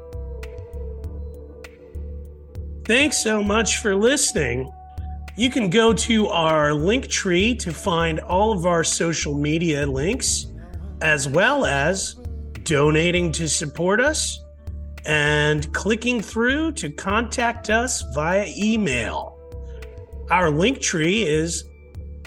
[2.85, 4.71] Thanks so much for listening.
[5.35, 10.47] You can go to our link tree to find all of our social media links,
[11.01, 12.15] as well as
[12.63, 14.39] donating to support us
[15.07, 19.33] and clicking through to contact us via email.
[20.29, 21.63] Our link tree is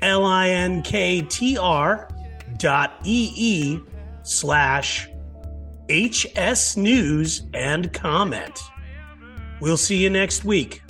[0.00, 0.98] linktr
[2.58, 3.78] dot ee
[4.22, 5.08] slash
[5.90, 8.58] hs news and comment.
[9.60, 10.80] We'll see you next week.